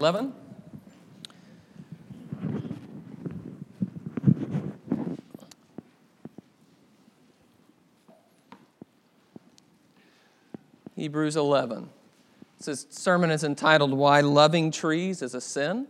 11. 0.00 0.32
Hebrews 10.94 11.36
11. 11.36 11.88
This 12.64 12.86
sermon 12.90 13.30
is 13.30 13.42
entitled 13.42 13.92
Why 13.92 14.20
Loving 14.20 14.70
Trees 14.70 15.20
is 15.22 15.34
a 15.34 15.40
Sin. 15.40 15.88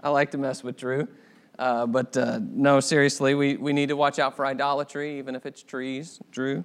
I 0.00 0.10
like 0.10 0.30
to 0.32 0.38
mess 0.38 0.62
with 0.62 0.76
Drew. 0.76 1.08
Uh, 1.58 1.86
but 1.86 2.16
uh, 2.16 2.38
no, 2.42 2.78
seriously, 2.78 3.34
we, 3.34 3.56
we 3.56 3.72
need 3.72 3.88
to 3.88 3.96
watch 3.96 4.20
out 4.20 4.36
for 4.36 4.46
idolatry, 4.46 5.18
even 5.18 5.34
if 5.34 5.46
it's 5.46 5.62
trees. 5.62 6.20
Drew? 6.30 6.64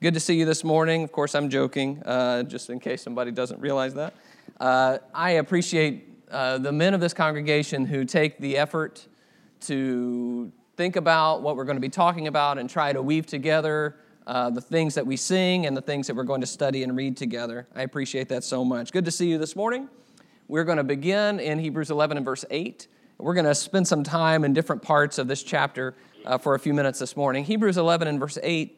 Good 0.00 0.14
to 0.14 0.20
see 0.20 0.34
you 0.34 0.44
this 0.44 0.62
morning. 0.62 1.02
Of 1.02 1.10
course, 1.10 1.34
I'm 1.34 1.48
joking, 1.48 2.00
uh, 2.06 2.44
just 2.44 2.70
in 2.70 2.78
case 2.78 3.02
somebody 3.02 3.32
doesn't 3.32 3.60
realize 3.60 3.94
that. 3.94 4.14
Uh, 4.60 4.98
I 5.12 5.30
appreciate 5.30 6.22
uh, 6.30 6.58
the 6.58 6.70
men 6.70 6.94
of 6.94 7.00
this 7.00 7.12
congregation 7.12 7.84
who 7.84 8.04
take 8.04 8.38
the 8.38 8.58
effort 8.58 9.08
to 9.62 10.52
think 10.76 10.94
about 10.94 11.42
what 11.42 11.56
we're 11.56 11.64
going 11.64 11.78
to 11.78 11.80
be 11.80 11.88
talking 11.88 12.28
about 12.28 12.58
and 12.58 12.70
try 12.70 12.92
to 12.92 13.02
weave 13.02 13.26
together 13.26 13.96
uh, 14.28 14.50
the 14.50 14.60
things 14.60 14.94
that 14.94 15.04
we 15.04 15.16
sing 15.16 15.66
and 15.66 15.76
the 15.76 15.82
things 15.82 16.06
that 16.06 16.14
we're 16.14 16.22
going 16.22 16.42
to 16.42 16.46
study 16.46 16.84
and 16.84 16.96
read 16.96 17.16
together. 17.16 17.66
I 17.74 17.82
appreciate 17.82 18.28
that 18.28 18.44
so 18.44 18.64
much. 18.64 18.92
Good 18.92 19.04
to 19.06 19.10
see 19.10 19.28
you 19.28 19.36
this 19.36 19.56
morning. 19.56 19.88
We're 20.46 20.62
going 20.62 20.78
to 20.78 20.84
begin 20.84 21.40
in 21.40 21.58
Hebrews 21.58 21.90
11 21.90 22.18
and 22.18 22.24
verse 22.24 22.44
8. 22.52 22.86
We're 23.18 23.34
going 23.34 23.46
to 23.46 23.54
spend 23.54 23.88
some 23.88 24.04
time 24.04 24.44
in 24.44 24.52
different 24.52 24.80
parts 24.80 25.18
of 25.18 25.26
this 25.26 25.42
chapter 25.42 25.96
uh, 26.24 26.38
for 26.38 26.54
a 26.54 26.58
few 26.60 26.72
minutes 26.72 27.00
this 27.00 27.16
morning. 27.16 27.42
Hebrews 27.42 27.78
11 27.78 28.06
and 28.06 28.20
verse 28.20 28.38
8 28.40 28.77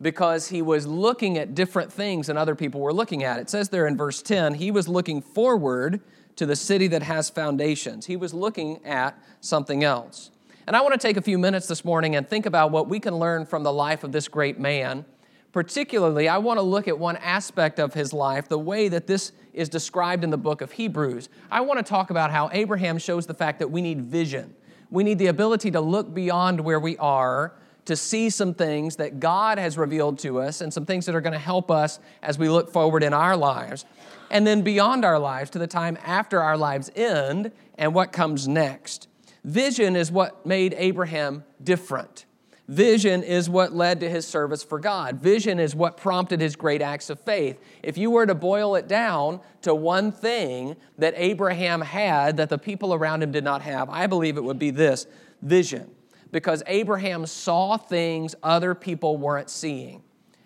because 0.00 0.48
he 0.48 0.62
was 0.62 0.86
looking 0.86 1.38
at 1.38 1.54
different 1.54 1.92
things 1.92 2.26
than 2.26 2.36
other 2.36 2.54
people 2.54 2.80
were 2.80 2.92
looking 2.92 3.22
at. 3.22 3.38
It 3.38 3.48
says 3.48 3.68
there 3.68 3.86
in 3.86 3.96
verse 3.96 4.22
10 4.22 4.54
he 4.54 4.70
was 4.70 4.88
looking 4.88 5.22
forward 5.22 6.00
to 6.36 6.46
the 6.46 6.56
city 6.56 6.88
that 6.88 7.02
has 7.02 7.30
foundations, 7.30 8.06
he 8.06 8.16
was 8.16 8.34
looking 8.34 8.84
at 8.84 9.18
something 9.40 9.84
else. 9.84 10.30
And 10.66 10.74
I 10.74 10.80
want 10.80 10.94
to 10.94 10.98
take 10.98 11.16
a 11.16 11.22
few 11.22 11.38
minutes 11.38 11.68
this 11.68 11.84
morning 11.84 12.16
and 12.16 12.28
think 12.28 12.46
about 12.46 12.70
what 12.70 12.88
we 12.88 12.98
can 12.98 13.14
learn 13.18 13.44
from 13.44 13.62
the 13.62 13.72
life 13.72 14.02
of 14.02 14.12
this 14.12 14.28
great 14.28 14.58
man. 14.58 15.04
Particularly, 15.52 16.26
I 16.26 16.38
want 16.38 16.58
to 16.58 16.62
look 16.62 16.88
at 16.88 16.98
one 16.98 17.16
aspect 17.18 17.78
of 17.78 17.94
his 17.94 18.12
life, 18.12 18.48
the 18.48 18.58
way 18.58 18.88
that 18.88 19.06
this 19.06 19.32
is 19.52 19.68
described 19.68 20.24
in 20.24 20.30
the 20.30 20.38
book 20.38 20.62
of 20.62 20.72
Hebrews. 20.72 21.28
I 21.50 21.60
want 21.60 21.78
to 21.78 21.88
talk 21.88 22.10
about 22.10 22.32
how 22.32 22.50
Abraham 22.52 22.98
shows 22.98 23.26
the 23.26 23.34
fact 23.34 23.60
that 23.60 23.70
we 23.70 23.80
need 23.80 24.00
vision. 24.00 24.54
We 24.90 25.04
need 25.04 25.18
the 25.18 25.28
ability 25.28 25.70
to 25.72 25.80
look 25.80 26.12
beyond 26.12 26.60
where 26.60 26.80
we 26.80 26.96
are, 26.96 27.52
to 27.84 27.96
see 27.96 28.30
some 28.30 28.54
things 28.54 28.96
that 28.96 29.20
God 29.20 29.58
has 29.58 29.76
revealed 29.76 30.18
to 30.20 30.40
us, 30.40 30.60
and 30.60 30.72
some 30.72 30.86
things 30.86 31.06
that 31.06 31.14
are 31.14 31.20
going 31.20 31.32
to 31.32 31.38
help 31.38 31.70
us 31.70 32.00
as 32.22 32.38
we 32.38 32.48
look 32.48 32.70
forward 32.70 33.02
in 33.02 33.12
our 33.12 33.36
lives. 33.36 33.84
And 34.30 34.46
then 34.46 34.62
beyond 34.62 35.04
our 35.04 35.18
lives 35.18 35.50
to 35.50 35.58
the 35.58 35.66
time 35.66 35.98
after 36.04 36.40
our 36.40 36.56
lives 36.56 36.90
end 36.96 37.52
and 37.76 37.94
what 37.94 38.12
comes 38.12 38.48
next. 38.48 39.08
Vision 39.44 39.94
is 39.94 40.10
what 40.10 40.46
made 40.46 40.74
Abraham 40.78 41.44
different. 41.62 42.24
Vision 42.66 43.22
is 43.22 43.50
what 43.50 43.74
led 43.74 44.00
to 44.00 44.08
his 44.08 44.26
service 44.26 44.62
for 44.62 44.78
God. 44.78 45.20
Vision 45.20 45.60
is 45.60 45.74
what 45.74 45.98
prompted 45.98 46.40
his 46.40 46.56
great 46.56 46.80
acts 46.80 47.10
of 47.10 47.20
faith. 47.20 47.60
If 47.82 47.98
you 47.98 48.10
were 48.10 48.24
to 48.24 48.34
boil 48.34 48.74
it 48.74 48.88
down 48.88 49.40
to 49.62 49.74
one 49.74 50.10
thing 50.10 50.76
that 50.96 51.12
Abraham 51.16 51.82
had 51.82 52.38
that 52.38 52.48
the 52.48 52.56
people 52.56 52.94
around 52.94 53.22
him 53.22 53.32
did 53.32 53.44
not 53.44 53.60
have, 53.60 53.90
I 53.90 54.06
believe 54.06 54.38
it 54.38 54.44
would 54.44 54.58
be 54.58 54.70
this 54.70 55.06
vision. 55.42 55.90
Because 56.34 56.64
Abraham 56.66 57.26
saw 57.26 57.76
things 57.76 58.34
other 58.42 58.74
people 58.74 59.16
weren't 59.16 59.48
seeing, 59.48 60.02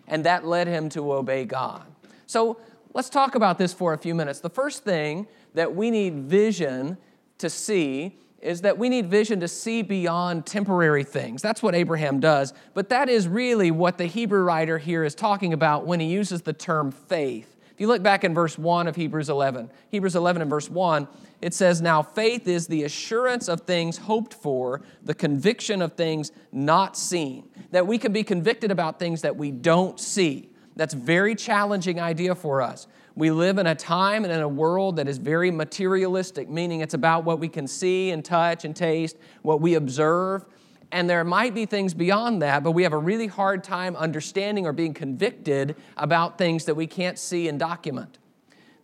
and 0.07 0.23
that 0.27 0.45
led 0.45 0.67
him 0.67 0.91
to 0.91 1.15
obey 1.15 1.47
God. 1.47 1.83
So 2.27 2.61
let's 2.93 3.09
talk 3.09 3.35
about 3.35 3.57
this 3.57 3.73
for 3.73 3.95
a 3.95 3.99
few 3.99 4.15
minutes. 4.15 4.41
The 4.41 4.51
first 4.51 4.85
thing 4.85 5.27
that 5.55 5.75
we 5.75 5.91
need 5.91 6.17
vision 6.17 6.99
to 7.39 7.49
see 7.49 8.19
is 8.43 8.61
that 8.61 8.77
we 8.77 8.91
need 8.91 9.07
vision 9.07 9.41
to 9.41 9.49
see 9.49 9.81
beyond 9.81 10.45
temporary 10.45 11.05
things. 11.05 11.41
That's 11.41 11.63
what 11.63 11.75
Abraham 11.75 12.21
does. 12.21 12.53
But 12.75 12.91
that 12.91 13.09
is 13.09 13.27
really 13.27 13.71
what 13.71 13.97
the 13.97 14.05
Hebrew 14.05 14.43
writer 14.43 14.77
here 14.77 15.05
is 15.05 15.15
talking 15.15 15.55
about 15.55 15.87
when 15.87 16.01
he 16.01 16.07
uses 16.09 16.43
the 16.43 16.53
term 16.53 16.93
faith. 16.93 17.57
If 17.73 17.81
you 17.81 17.87
look 17.87 18.03
back 18.03 18.25
in 18.25 18.35
verse 18.35 18.59
1 18.59 18.89
of 18.89 18.97
Hebrews 18.97 19.31
11, 19.31 19.71
Hebrews 19.89 20.17
11 20.17 20.43
and 20.43 20.51
verse 20.51 20.69
1, 20.69 21.09
it 21.41 21.55
says, 21.55 21.81
Now 21.81 22.03
faith 22.03 22.49
is 22.49 22.67
the 22.67 22.85
assurance 22.85 23.49
of 23.49 23.63
things 23.63 23.99
hoped 23.99 24.35
for, 24.35 24.83
the 25.03 25.15
conviction 25.15 25.83
of 25.83 25.93
things 25.93 26.33
not 26.53 26.97
seen. 26.97 27.49
That 27.71 27.87
we 27.87 27.99
can 27.99 28.13
be 28.13 28.25
convicted 28.25 28.71
about 28.71 28.99
things 28.99 29.23
that 29.23 29.37
we 29.37 29.51
don't 29.51 29.99
see. 30.01 30.51
That's 30.77 30.95
very 30.95 31.35
challenging 31.35 32.01
idea 32.01 32.35
for 32.35 32.63
us. 32.63 32.87
We 33.15 33.33
live 33.33 33.59
in 33.59 33.67
a 33.67 33.75
time 33.75 34.25
and 34.25 34.33
in 34.33 34.41
a 34.41 34.49
world 34.49 34.97
that 34.97 35.09
is 35.09 35.19
very 35.19 35.51
materialistic, 35.51 36.49
meaning 36.49 36.83
it's 36.83 36.95
about 36.95 37.25
what 37.25 37.41
we 37.41 37.49
can 37.49 37.67
see 37.67 38.11
and 38.11 38.25
touch 38.25 38.65
and 38.65 38.77
taste, 38.77 39.17
what 39.43 39.61
we 39.61 39.75
observe. 39.75 40.45
And 40.93 41.11
there 41.11 41.25
might 41.25 41.53
be 41.53 41.67
things 41.67 41.95
beyond 41.95 42.43
that, 42.43 42.63
but 42.63 42.73
we 42.73 42.85
have 42.85 42.93
a 42.93 42.99
really 42.99 43.27
hard 43.27 43.65
time 43.65 43.97
understanding 43.97 44.67
or 44.67 44.73
being 44.73 44.95
convicted 44.95 45.75
about 45.97 46.39
things 46.39 46.65
that 46.67 46.77
we 46.77 46.87
can't 46.87 47.19
see 47.19 47.49
and 47.49 47.59
document. 47.59 48.19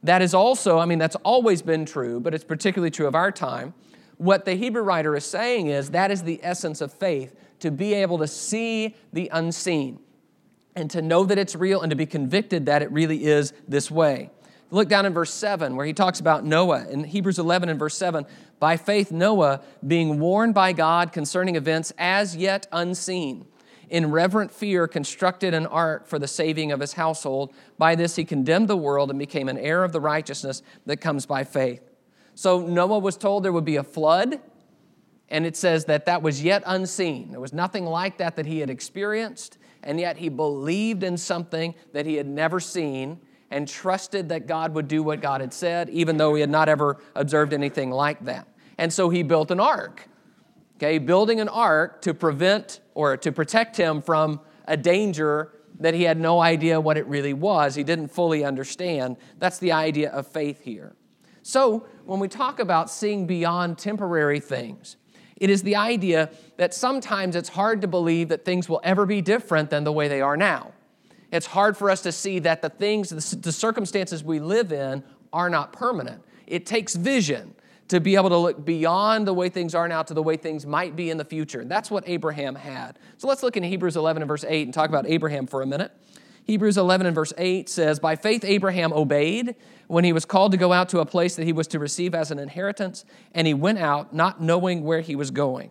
That 0.04 0.20
is 0.20 0.34
also, 0.34 0.78
I 0.78 0.84
mean, 0.84 0.98
that's 0.98 1.16
always 1.16 1.62
been 1.62 1.86
true, 1.86 2.20
but 2.20 2.34
it's 2.34 2.44
particularly 2.44 2.90
true 2.90 3.06
of 3.06 3.14
our 3.14 3.32
time. 3.32 3.72
What 4.18 4.44
the 4.44 4.54
Hebrew 4.54 4.82
writer 4.82 5.16
is 5.16 5.24
saying 5.24 5.68
is 5.68 5.90
that 5.90 6.10
is 6.10 6.22
the 6.22 6.40
essence 6.42 6.80
of 6.80 6.92
faith, 6.92 7.34
to 7.60 7.70
be 7.70 7.94
able 7.94 8.18
to 8.18 8.26
see 8.26 8.94
the 9.12 9.30
unseen 9.32 9.98
and 10.76 10.90
to 10.90 11.00
know 11.00 11.24
that 11.24 11.38
it's 11.38 11.56
real 11.56 11.80
and 11.80 11.90
to 11.90 11.96
be 11.96 12.04
convicted 12.04 12.66
that 12.66 12.82
it 12.82 12.92
really 12.92 13.24
is 13.24 13.54
this 13.66 13.90
way. 13.90 14.30
Look 14.70 14.88
down 14.88 15.06
in 15.06 15.14
verse 15.14 15.32
7 15.32 15.74
where 15.74 15.86
he 15.86 15.94
talks 15.94 16.20
about 16.20 16.44
Noah. 16.44 16.86
In 16.90 17.04
Hebrews 17.04 17.38
11 17.38 17.70
and 17.70 17.78
verse 17.78 17.96
7, 17.96 18.26
by 18.60 18.76
faith, 18.76 19.10
Noah, 19.10 19.62
being 19.86 20.20
warned 20.20 20.52
by 20.52 20.72
God 20.72 21.12
concerning 21.12 21.56
events 21.56 21.92
as 21.96 22.36
yet 22.36 22.66
unseen, 22.72 23.46
in 23.90 24.10
reverent 24.10 24.50
fear 24.50 24.86
constructed 24.86 25.54
an 25.54 25.66
ark 25.66 26.06
for 26.06 26.18
the 26.18 26.28
saving 26.28 26.72
of 26.72 26.80
his 26.80 26.94
household. 26.94 27.52
By 27.78 27.94
this 27.94 28.16
he 28.16 28.24
condemned 28.24 28.68
the 28.68 28.76
world 28.76 29.10
and 29.10 29.18
became 29.18 29.48
an 29.48 29.58
heir 29.58 29.84
of 29.84 29.92
the 29.92 30.00
righteousness 30.00 30.62
that 30.86 30.98
comes 30.98 31.26
by 31.26 31.44
faith. 31.44 31.82
So 32.34 32.66
Noah 32.66 32.98
was 32.98 33.16
told 33.16 33.44
there 33.44 33.52
would 33.52 33.64
be 33.64 33.76
a 33.76 33.84
flood, 33.84 34.40
and 35.28 35.46
it 35.46 35.56
says 35.56 35.84
that 35.86 36.06
that 36.06 36.22
was 36.22 36.42
yet 36.42 36.62
unseen. 36.66 37.30
There 37.30 37.40
was 37.40 37.52
nothing 37.52 37.84
like 37.84 38.18
that 38.18 38.36
that 38.36 38.46
he 38.46 38.58
had 38.58 38.70
experienced 38.70 39.58
and 39.84 40.00
yet 40.00 40.16
he 40.16 40.28
believed 40.28 41.04
in 41.04 41.16
something 41.16 41.74
that 41.92 42.06
he 42.06 42.14
had 42.14 42.26
never 42.26 42.58
seen 42.58 43.20
and 43.50 43.68
trusted 43.68 44.30
that 44.30 44.46
God 44.48 44.74
would 44.74 44.88
do 44.88 45.02
what 45.02 45.20
God 45.20 45.40
had 45.40 45.52
said, 45.52 45.88
even 45.90 46.16
though 46.16 46.34
he 46.34 46.40
had 46.40 46.50
not 46.50 46.68
ever 46.68 46.98
observed 47.14 47.52
anything 47.52 47.90
like 47.90 48.24
that. 48.24 48.48
And 48.78 48.92
so 48.92 49.10
he 49.10 49.22
built 49.22 49.50
an 49.50 49.60
ark. 49.60 50.08
Okay, 50.76 50.98
building 50.98 51.40
an 51.40 51.48
ark 51.48 52.02
to 52.02 52.14
prevent 52.14 52.80
or 52.94 53.16
to 53.16 53.30
protect 53.30 53.76
him 53.76 54.02
from 54.02 54.40
a 54.66 54.76
danger 54.76 55.52
that 55.80 55.94
he 55.94 56.02
had 56.02 56.18
no 56.18 56.40
idea 56.40 56.80
what 56.80 56.96
it 56.96 57.06
really 57.06 57.32
was. 57.32 57.74
He 57.74 57.84
didn't 57.84 58.08
fully 58.08 58.44
understand. 58.44 59.16
That's 59.38 59.58
the 59.58 59.72
idea 59.72 60.10
of 60.10 60.26
faith 60.26 60.60
here. 60.62 60.94
So, 61.42 61.86
when 62.04 62.20
we 62.20 62.28
talk 62.28 62.58
about 62.58 62.90
seeing 62.90 63.26
beyond 63.26 63.78
temporary 63.78 64.40
things, 64.40 64.96
it 65.36 65.50
is 65.50 65.62
the 65.62 65.76
idea 65.76 66.30
that 66.56 66.72
sometimes 66.72 67.36
it's 67.36 67.50
hard 67.50 67.82
to 67.82 67.88
believe 67.88 68.28
that 68.28 68.44
things 68.44 68.68
will 68.68 68.80
ever 68.82 69.04
be 69.04 69.20
different 69.20 69.70
than 69.70 69.84
the 69.84 69.92
way 69.92 70.08
they 70.08 70.20
are 70.20 70.36
now. 70.36 70.72
It's 71.30 71.46
hard 71.46 71.76
for 71.76 71.90
us 71.90 72.00
to 72.02 72.12
see 72.12 72.38
that 72.40 72.62
the 72.62 72.70
things, 72.70 73.10
the 73.10 73.52
circumstances 73.52 74.22
we 74.22 74.38
live 74.38 74.72
in 74.72 75.02
are 75.32 75.50
not 75.50 75.72
permanent. 75.72 76.22
It 76.46 76.64
takes 76.64 76.94
vision 76.94 77.54
to 77.88 78.00
be 78.00 78.16
able 78.16 78.30
to 78.30 78.38
look 78.38 78.64
beyond 78.64 79.26
the 79.26 79.34
way 79.34 79.48
things 79.48 79.74
are 79.74 79.86
now 79.88 80.02
to 80.02 80.14
the 80.14 80.22
way 80.22 80.36
things 80.36 80.64
might 80.64 80.96
be 80.96 81.10
in 81.10 81.18
the 81.18 81.24
future. 81.24 81.64
That's 81.64 81.90
what 81.90 82.04
Abraham 82.06 82.54
had. 82.54 82.98
So 83.18 83.28
let's 83.28 83.42
look 83.42 83.56
in 83.56 83.62
Hebrews 83.62 83.96
11 83.96 84.22
and 84.22 84.28
verse 84.28 84.44
8 84.46 84.66
and 84.66 84.74
talk 84.74 84.88
about 84.88 85.06
Abraham 85.06 85.46
for 85.46 85.62
a 85.62 85.66
minute. 85.66 85.92
Hebrews 86.44 86.76
11 86.76 87.06
and 87.06 87.14
verse 87.14 87.32
8 87.38 87.68
says, 87.68 87.98
By 87.98 88.16
faith 88.16 88.44
Abraham 88.44 88.92
obeyed 88.92 89.56
when 89.86 90.04
he 90.04 90.12
was 90.12 90.24
called 90.24 90.52
to 90.52 90.58
go 90.58 90.72
out 90.72 90.90
to 90.90 91.00
a 91.00 91.06
place 91.06 91.36
that 91.36 91.44
he 91.44 91.52
was 91.52 91.66
to 91.68 91.78
receive 91.78 92.14
as 92.14 92.30
an 92.30 92.38
inheritance, 92.38 93.04
and 93.32 93.46
he 93.46 93.54
went 93.54 93.78
out 93.78 94.14
not 94.14 94.40
knowing 94.42 94.82
where 94.82 95.00
he 95.00 95.16
was 95.16 95.30
going. 95.30 95.70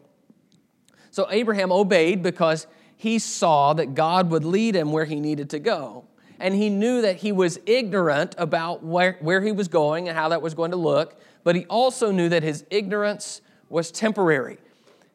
So 1.12 1.28
Abraham 1.30 1.72
obeyed 1.72 2.24
because 2.24 2.66
he 2.96 3.20
saw 3.20 3.74
that 3.74 3.94
God 3.94 4.32
would 4.32 4.46
lead 4.46 4.76
him 4.76 4.92
where 4.92 5.06
he 5.06 5.20
needed 5.20 5.52
to 5.52 5.60
go. 5.60 6.06
And 6.44 6.54
he 6.54 6.70
knew 6.70 7.02
that 7.02 7.16
he 7.16 7.32
was 7.32 7.58
ignorant 7.66 8.36
about 8.38 8.84
where, 8.84 9.16
where 9.22 9.42
he 9.42 9.54
was 9.54 9.70
going 9.70 10.10
and 10.10 10.18
how 10.18 10.28
that 10.28 10.42
was 10.42 10.54
going 10.54 10.72
to 10.72 10.78
look, 10.78 11.18
but 11.46 11.56
he 11.56 11.66
also 11.68 12.12
knew 12.12 12.28
that 12.28 12.44
his 12.44 12.66
ignorance 12.70 13.40
was 13.70 13.92
temporary. 13.92 14.58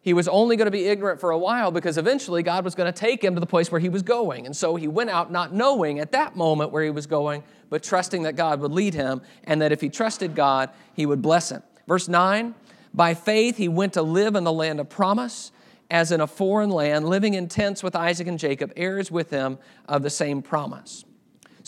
He 0.00 0.14
was 0.14 0.26
only 0.26 0.56
going 0.56 0.69
to 0.69 0.72
be 0.72 0.86
ignorant 0.86 1.20
for 1.20 1.30
a 1.30 1.36
while 1.36 1.70
because 1.70 1.98
eventually 1.98 2.42
God 2.42 2.64
was 2.64 2.75
going 2.75 2.90
to 2.90 2.98
take 2.98 3.22
him 3.22 3.34
to 3.34 3.40
the 3.40 3.46
place 3.46 3.70
where 3.70 3.78
he 3.78 3.90
was 3.90 4.00
going. 4.00 4.46
And 4.46 4.56
so 4.56 4.75
he 4.76 4.88
went 4.88 5.10
out 5.10 5.30
not 5.30 5.52
knowing 5.52 5.98
at 5.98 6.12
that 6.12 6.34
moment 6.34 6.72
where 6.72 6.82
he 6.82 6.88
was 6.88 7.06
going, 7.06 7.42
but 7.69 7.82
trusting 7.82 8.22
that 8.22 8.34
God 8.34 8.60
would 8.60 8.72
lead 8.72 8.94
him 8.94 9.20
and 9.44 9.60
that 9.60 9.70
if 9.70 9.82
he 9.82 9.90
trusted 9.90 10.34
God, 10.34 10.70
he 10.94 11.04
would 11.04 11.20
bless 11.20 11.50
him. 11.50 11.62
Verse 11.86 12.08
9 12.08 12.54
By 12.94 13.12
faith 13.12 13.58
he 13.58 13.69
went 13.69 13.92
to 13.92 14.02
live 14.02 14.34
in 14.34 14.44
the 14.44 14.52
land 14.52 14.81
of 14.81 14.88
promise, 14.88 15.52
as 15.90 16.10
in 16.10 16.22
a 16.22 16.26
foreign 16.26 16.70
land, 16.70 17.06
living 17.06 17.34
in 17.34 17.48
tents 17.48 17.82
with 17.82 17.94
Isaac 17.94 18.28
and 18.28 18.38
Jacob, 18.38 18.72
heirs 18.76 19.10
with 19.10 19.28
him 19.28 19.58
of 19.86 20.02
the 20.02 20.10
same 20.10 20.40
promise. 20.40 21.04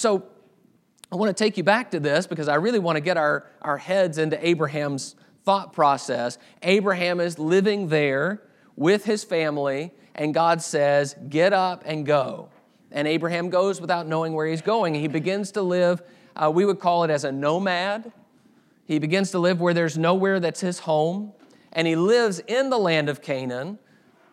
So 0.00 0.24
I 1.12 1.16
want 1.16 1.28
to 1.28 1.44
take 1.44 1.58
you 1.58 1.62
back 1.62 1.90
to 1.90 2.00
this 2.00 2.26
because 2.26 2.48
I 2.48 2.54
really 2.54 2.78
want 2.78 2.96
to 2.96 3.02
get 3.02 3.18
our, 3.18 3.44
our 3.60 3.76
heads 3.76 4.16
into 4.16 4.42
Abraham's 4.48 5.14
thought 5.44 5.74
process. 5.74 6.38
Abraham 6.62 7.20
is 7.20 7.38
living 7.38 7.88
there 7.88 8.42
with 8.76 9.04
his 9.04 9.24
family, 9.24 9.92
and 10.14 10.32
God 10.32 10.62
says, 10.62 11.14
Get 11.28 11.52
up 11.52 11.82
and 11.84 12.06
go. 12.06 12.48
And 12.90 13.06
Abraham 13.06 13.50
goes 13.50 13.78
without 13.78 14.06
knowing 14.06 14.32
where 14.32 14.46
he's 14.46 14.62
going. 14.62 14.94
He 14.94 15.06
begins 15.06 15.50
to 15.50 15.60
live, 15.60 16.00
uh, 16.34 16.50
we 16.50 16.64
would 16.64 16.80
call 16.80 17.04
it 17.04 17.10
as 17.10 17.24
a 17.24 17.30
nomad. 17.30 18.10
He 18.86 18.98
begins 18.98 19.32
to 19.32 19.38
live 19.38 19.60
where 19.60 19.74
there's 19.74 19.98
nowhere 19.98 20.40
that's 20.40 20.60
his 20.60 20.78
home. 20.78 21.34
And 21.74 21.86
he 21.86 21.94
lives 21.94 22.38
in 22.46 22.70
the 22.70 22.78
land 22.78 23.10
of 23.10 23.20
Canaan, 23.20 23.78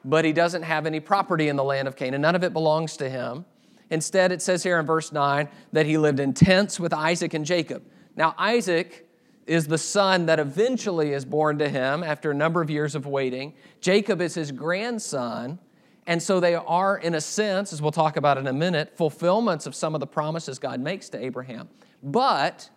but 0.05 0.23
he 0.23 0.31
doesn't 0.31 0.63
have 0.63 0.85
any 0.85 1.01
property 1.01 1.49
in 1.49 1.57
the 1.57 1.65
land 1.65 1.89
of 1.89 1.97
Canaan. 1.97 2.21
None 2.21 2.35
of 2.35 2.45
it 2.45 2.53
belongs 2.53 2.95
to 2.97 3.09
him. 3.09 3.43
Instead, 3.89 4.31
it 4.31 4.41
says 4.41 4.63
here 4.63 4.79
in 4.79 4.85
verse 4.85 5.11
9 5.11 5.47
that 5.71 5.85
he 5.85 5.97
lived 5.97 6.19
in 6.19 6.33
tents 6.33 6.79
with 6.79 6.93
Isaac 6.93 7.33
and 7.33 7.45
Jacob. 7.45 7.83
Now, 8.15 8.35
Isaac 8.37 9.07
is 9.45 9.67
the 9.67 9.77
son 9.77 10.25
that 10.25 10.39
eventually 10.39 11.13
is 11.13 11.23
born 11.23 11.57
to 11.59 11.69
him 11.69 12.03
after 12.03 12.31
a 12.31 12.33
number 12.33 12.61
of 12.61 12.69
years 12.69 12.95
of 12.95 13.05
waiting. 13.05 13.53
Jacob 13.79 14.21
is 14.21 14.35
his 14.35 14.51
grandson. 14.51 15.59
And 16.05 16.21
so 16.21 16.39
they 16.39 16.55
are, 16.55 16.97
in 16.97 17.15
a 17.15 17.21
sense, 17.21 17.73
as 17.73 17.81
we'll 17.81 17.91
talk 17.91 18.17
about 18.17 18.37
in 18.37 18.47
a 18.47 18.53
minute, 18.53 18.95
fulfillments 18.95 19.65
of 19.65 19.75
some 19.75 19.93
of 19.93 19.99
the 19.99 20.07
promises 20.07 20.59
God 20.59 20.79
makes 20.79 21.09
to 21.09 21.23
Abraham. 21.23 21.69
But 22.03 22.69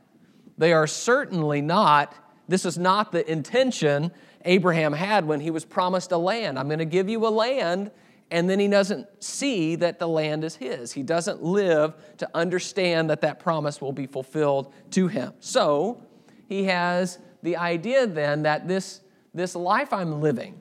they 0.59 0.73
are 0.73 0.87
certainly 0.87 1.61
not, 1.61 2.15
this 2.49 2.65
is 2.65 2.77
not 2.79 3.13
the 3.13 3.29
intention 3.31 4.11
Abraham 4.45 4.93
had 4.93 5.27
when 5.27 5.41
he 5.41 5.51
was 5.51 5.65
promised 5.65 6.13
a 6.13 6.17
land. 6.19 6.59
I'm 6.59 6.67
going 6.67 6.79
to 6.79 6.85
give 6.85 7.09
you 7.09 7.27
a 7.27 7.31
land 7.31 7.91
and 8.31 8.49
then 8.49 8.61
he 8.61 8.69
doesn't 8.69 9.07
see 9.23 9.75
that 9.77 9.99
the 9.99 10.07
land 10.07 10.45
is 10.45 10.55
his. 10.55 10.93
He 10.93 11.03
doesn't 11.03 11.43
live 11.43 11.95
to 12.19 12.29
understand 12.35 13.11
that 13.11 13.21
that 13.23 13.41
promise 13.41 13.81
will 13.81 13.93
be 13.93 14.07
fulfilled 14.07 14.73
to 14.93 15.09
him. 15.09 15.33
So 15.41 16.03
he 16.49 16.65
has 16.65 17.19
the 17.43 17.57
idea 17.57 18.07
then 18.07 18.43
that 18.43 18.69
this, 18.69 19.01
this 19.35 19.57
life 19.57 19.93
I'm 19.93 20.21
living, 20.21 20.61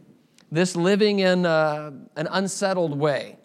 this 0.52 0.76
living 0.76 1.20
in 1.20 1.46
a, 1.46 1.50
uh, 1.50 1.92
an 2.16 2.28
unsettled 2.32 2.98
way, 2.98 3.38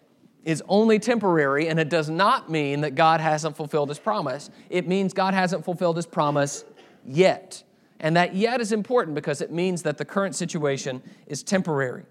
is 0.43 0.61
only 0.67 0.99
temporary, 0.99 1.67
and 1.67 1.79
it 1.79 1.89
does 1.89 2.07
not 2.07 2.51
mean 2.51 2.81
that 2.81 2.93
God 2.93 3.19
hasn't 3.19 3.57
fulfilled 3.57 3.89
his 3.89 3.97
promise. 3.97 4.51
It 4.69 4.87
means 4.87 5.11
God 5.11 5.33
hasn't 5.33 5.65
fulfilled 5.65 5.95
his 5.95 6.05
promise 6.05 6.63
yet. 7.03 7.63
And 7.99 8.15
that 8.15 8.35
yet 8.35 8.61
is 8.61 8.71
important 8.71 9.15
because 9.15 9.41
it 9.41 9.51
means 9.51 9.81
that 9.83 9.97
the 9.97 10.05
current 10.05 10.35
situation 10.35 11.01
is 11.25 11.41
temporary. 11.41 12.03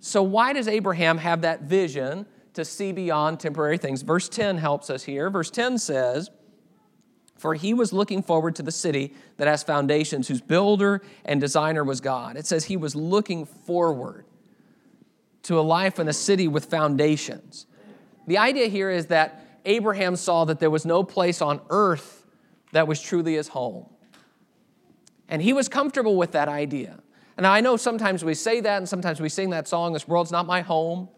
So, 0.00 0.22
why 0.22 0.52
does 0.52 0.68
Abraham 0.68 1.18
have 1.18 1.40
that 1.42 1.62
vision 1.62 2.26
to 2.54 2.64
see 2.64 2.92
beyond 2.92 3.40
temporary 3.40 3.78
things? 3.78 4.02
Verse 4.02 4.28
10 4.28 4.58
helps 4.58 4.90
us 4.90 5.04
here. 5.04 5.28
Verse 5.30 5.50
10 5.50 5.78
says, 5.78 6.30
For 7.36 7.54
he 7.54 7.74
was 7.74 7.92
looking 7.92 8.22
forward 8.22 8.54
to 8.56 8.62
the 8.62 8.72
city 8.72 9.14
that 9.36 9.48
has 9.48 9.62
foundations, 9.62 10.28
whose 10.28 10.40
builder 10.40 11.02
and 11.24 11.40
designer 11.40 11.82
was 11.82 12.00
God. 12.00 12.36
It 12.36 12.46
says 12.46 12.64
he 12.64 12.76
was 12.76 12.94
looking 12.94 13.44
forward 13.44 14.24
to 15.42 15.58
a 15.58 15.62
life 15.62 15.98
in 15.98 16.08
a 16.08 16.12
city 16.12 16.46
with 16.46 16.66
foundations. 16.66 17.66
The 18.26 18.38
idea 18.38 18.66
here 18.66 18.90
is 18.90 19.06
that 19.06 19.60
Abraham 19.64 20.16
saw 20.16 20.44
that 20.44 20.60
there 20.60 20.70
was 20.70 20.84
no 20.84 21.02
place 21.02 21.40
on 21.40 21.60
earth 21.70 22.26
that 22.72 22.86
was 22.86 23.00
truly 23.00 23.34
his 23.34 23.48
home. 23.48 23.86
And 25.28 25.42
he 25.42 25.52
was 25.52 25.68
comfortable 25.68 26.16
with 26.16 26.32
that 26.32 26.48
idea. 26.48 27.00
And 27.38 27.46
I 27.46 27.60
know 27.60 27.76
sometimes 27.76 28.24
we 28.24 28.34
say 28.34 28.60
that 28.60 28.78
and 28.78 28.88
sometimes 28.88 29.20
we 29.20 29.28
sing 29.28 29.50
that 29.50 29.68
song, 29.68 29.92
This 29.92 30.08
World's 30.08 30.32
Not 30.32 30.44
My 30.44 30.60
Home. 30.60 31.08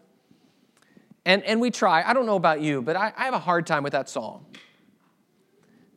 And, 1.25 1.43
and 1.43 1.59
we 1.59 1.71
try. 1.71 2.03
I 2.03 2.13
don't 2.13 2.27
know 2.27 2.35
about 2.35 2.61
you, 2.61 2.83
but 2.83 2.95
I, 2.95 3.11
I 3.17 3.25
have 3.25 3.33
a 3.33 3.39
hard 3.39 3.65
time 3.65 3.81
with 3.81 3.93
that 3.93 4.07
song. 4.07 4.45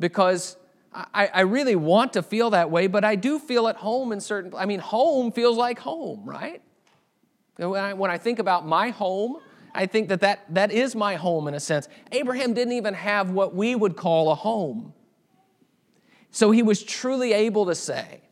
Because 0.00 0.56
I, 0.94 1.26
I 1.26 1.41
really 1.43 1.76
want 1.76 2.15
to 2.15 2.23
feel 2.23 2.50
that 2.50 2.71
way, 2.71 2.87
but 2.87 3.05
I 3.05 3.17
do 3.17 3.38
feel 3.38 3.69
at 3.69 3.76
home 3.76 4.12
in 4.12 4.21
certain, 4.21 4.55
I 4.56 4.65
mean, 4.65 4.81
home 4.81 5.31
feels 5.31 5.59
like 5.59 5.79
home, 5.79 6.23
right? 6.25 6.62
When 7.56 7.75
I, 7.75 7.93
when 7.93 8.11
I 8.11 8.17
think 8.17 8.38
about 8.38 8.67
my 8.67 8.88
home, 8.91 9.37
I 9.75 9.85
think 9.85 10.09
that, 10.09 10.21
that 10.21 10.55
that 10.55 10.73
is 10.73 10.97
my 10.97 11.17
home 11.17 11.49
in 11.49 11.55
a 11.55 11.61
sense. 11.61 11.87
Abraham 12.12 12.55
didn't 12.55 12.73
even 12.73 12.94
have 12.94 13.31
what 13.31 13.55
we 13.55 13.75
would 13.75 13.94
call 13.94 14.31
a 14.31 14.35
home. 14.35 14.94
So 16.31 16.50
he 16.50 16.62
was 16.62 16.82
truly 16.82 17.35
able 17.35 17.67
to 17.67 17.75
say, 17.75 18.24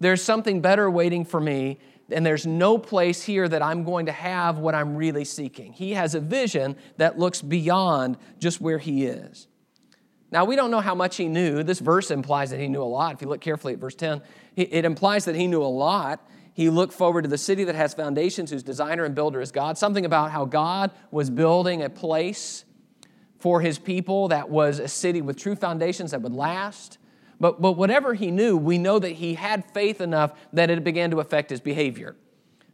there's 0.00 0.22
something 0.22 0.60
better 0.60 0.90
waiting 0.90 1.24
for 1.24 1.40
me, 1.40 1.78
and 2.10 2.24
there's 2.24 2.46
no 2.46 2.78
place 2.78 3.22
here 3.22 3.48
that 3.48 3.62
I'm 3.62 3.84
going 3.84 4.06
to 4.06 4.12
have 4.12 4.58
what 4.58 4.74
I'm 4.74 4.96
really 4.96 5.24
seeking. 5.24 5.72
He 5.72 5.92
has 5.92 6.14
a 6.14 6.20
vision 6.20 6.76
that 6.96 7.18
looks 7.18 7.42
beyond 7.42 8.16
just 8.38 8.60
where 8.60 8.78
he 8.78 9.04
is. 9.04 9.46
Now, 10.30 10.44
we 10.44 10.56
don't 10.56 10.70
know 10.70 10.80
how 10.80 10.94
much 10.94 11.16
he 11.16 11.26
knew. 11.26 11.62
This 11.62 11.80
verse 11.80 12.10
implies 12.10 12.50
that 12.50 12.60
he 12.60 12.68
knew 12.68 12.82
a 12.82 12.84
lot. 12.84 13.14
If 13.14 13.22
you 13.22 13.28
look 13.28 13.40
carefully 13.40 13.72
at 13.74 13.78
verse 13.78 13.94
10, 13.94 14.20
it 14.56 14.84
implies 14.84 15.24
that 15.24 15.34
he 15.34 15.46
knew 15.46 15.62
a 15.62 15.64
lot. 15.64 16.28
He 16.52 16.70
looked 16.70 16.92
forward 16.92 17.22
to 17.22 17.28
the 17.28 17.38
city 17.38 17.64
that 17.64 17.74
has 17.74 17.94
foundations, 17.94 18.50
whose 18.50 18.62
designer 18.62 19.04
and 19.04 19.14
builder 19.14 19.40
is 19.40 19.52
God. 19.52 19.78
Something 19.78 20.04
about 20.04 20.30
how 20.30 20.44
God 20.44 20.90
was 21.10 21.30
building 21.30 21.82
a 21.82 21.88
place 21.88 22.64
for 23.38 23.60
his 23.60 23.78
people 23.78 24.28
that 24.28 24.50
was 24.50 24.80
a 24.80 24.88
city 24.88 25.22
with 25.22 25.36
true 25.36 25.54
foundations 25.54 26.10
that 26.10 26.20
would 26.20 26.34
last. 26.34 26.98
But, 27.40 27.60
but 27.60 27.72
whatever 27.72 28.14
he 28.14 28.30
knew, 28.30 28.56
we 28.56 28.78
know 28.78 28.98
that 28.98 29.12
he 29.12 29.34
had 29.34 29.64
faith 29.72 30.00
enough 30.00 30.32
that 30.52 30.70
it 30.70 30.82
began 30.82 31.10
to 31.12 31.20
affect 31.20 31.50
his 31.50 31.60
behavior 31.60 32.16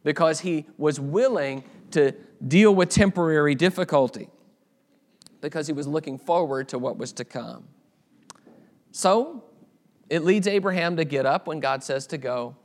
because 0.05 0.41
he 0.41 0.67
was 0.79 0.99
willing 0.99 1.65
to 1.91 2.13
deal 2.47 2.75
with 2.75 2.89
temporary 2.89 3.55
difficulty 3.55 4.29
because 5.41 5.67
he 5.67 5.73
was 5.73 5.87
looking 5.87 6.19
forward 6.19 6.69
to 6.69 6.79
what 6.79 6.97
was 6.97 7.13
to 7.13 7.25
come. 7.25 7.65
So, 8.93 9.45
it 10.09 10.23
leads 10.23 10.47
Abraham 10.47 10.97
to 10.97 11.05
get 11.05 11.27
up 11.27 11.47
when 11.47 11.61
God 11.61 11.83
says 11.83 12.07
to 12.09 12.19
go. 12.19 12.57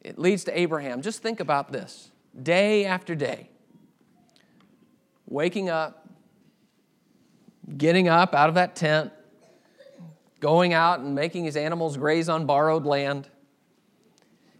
It 0.00 0.18
leads 0.18 0.44
to 0.44 0.58
Abraham. 0.58 1.02
Just 1.02 1.22
think 1.22 1.40
about 1.40 1.72
this 1.72 2.10
day 2.42 2.84
after 2.84 3.14
day, 3.14 3.50
waking 5.26 5.68
up, 5.68 6.08
getting 7.76 8.08
up 8.08 8.34
out 8.34 8.48
of 8.48 8.54
that 8.54 8.76
tent, 8.76 9.12
going 10.40 10.72
out 10.72 11.00
and 11.00 11.14
making 11.14 11.44
his 11.44 11.56
animals 11.56 11.96
graze 11.96 12.28
on 12.28 12.46
borrowed 12.46 12.84
land. 12.84 13.28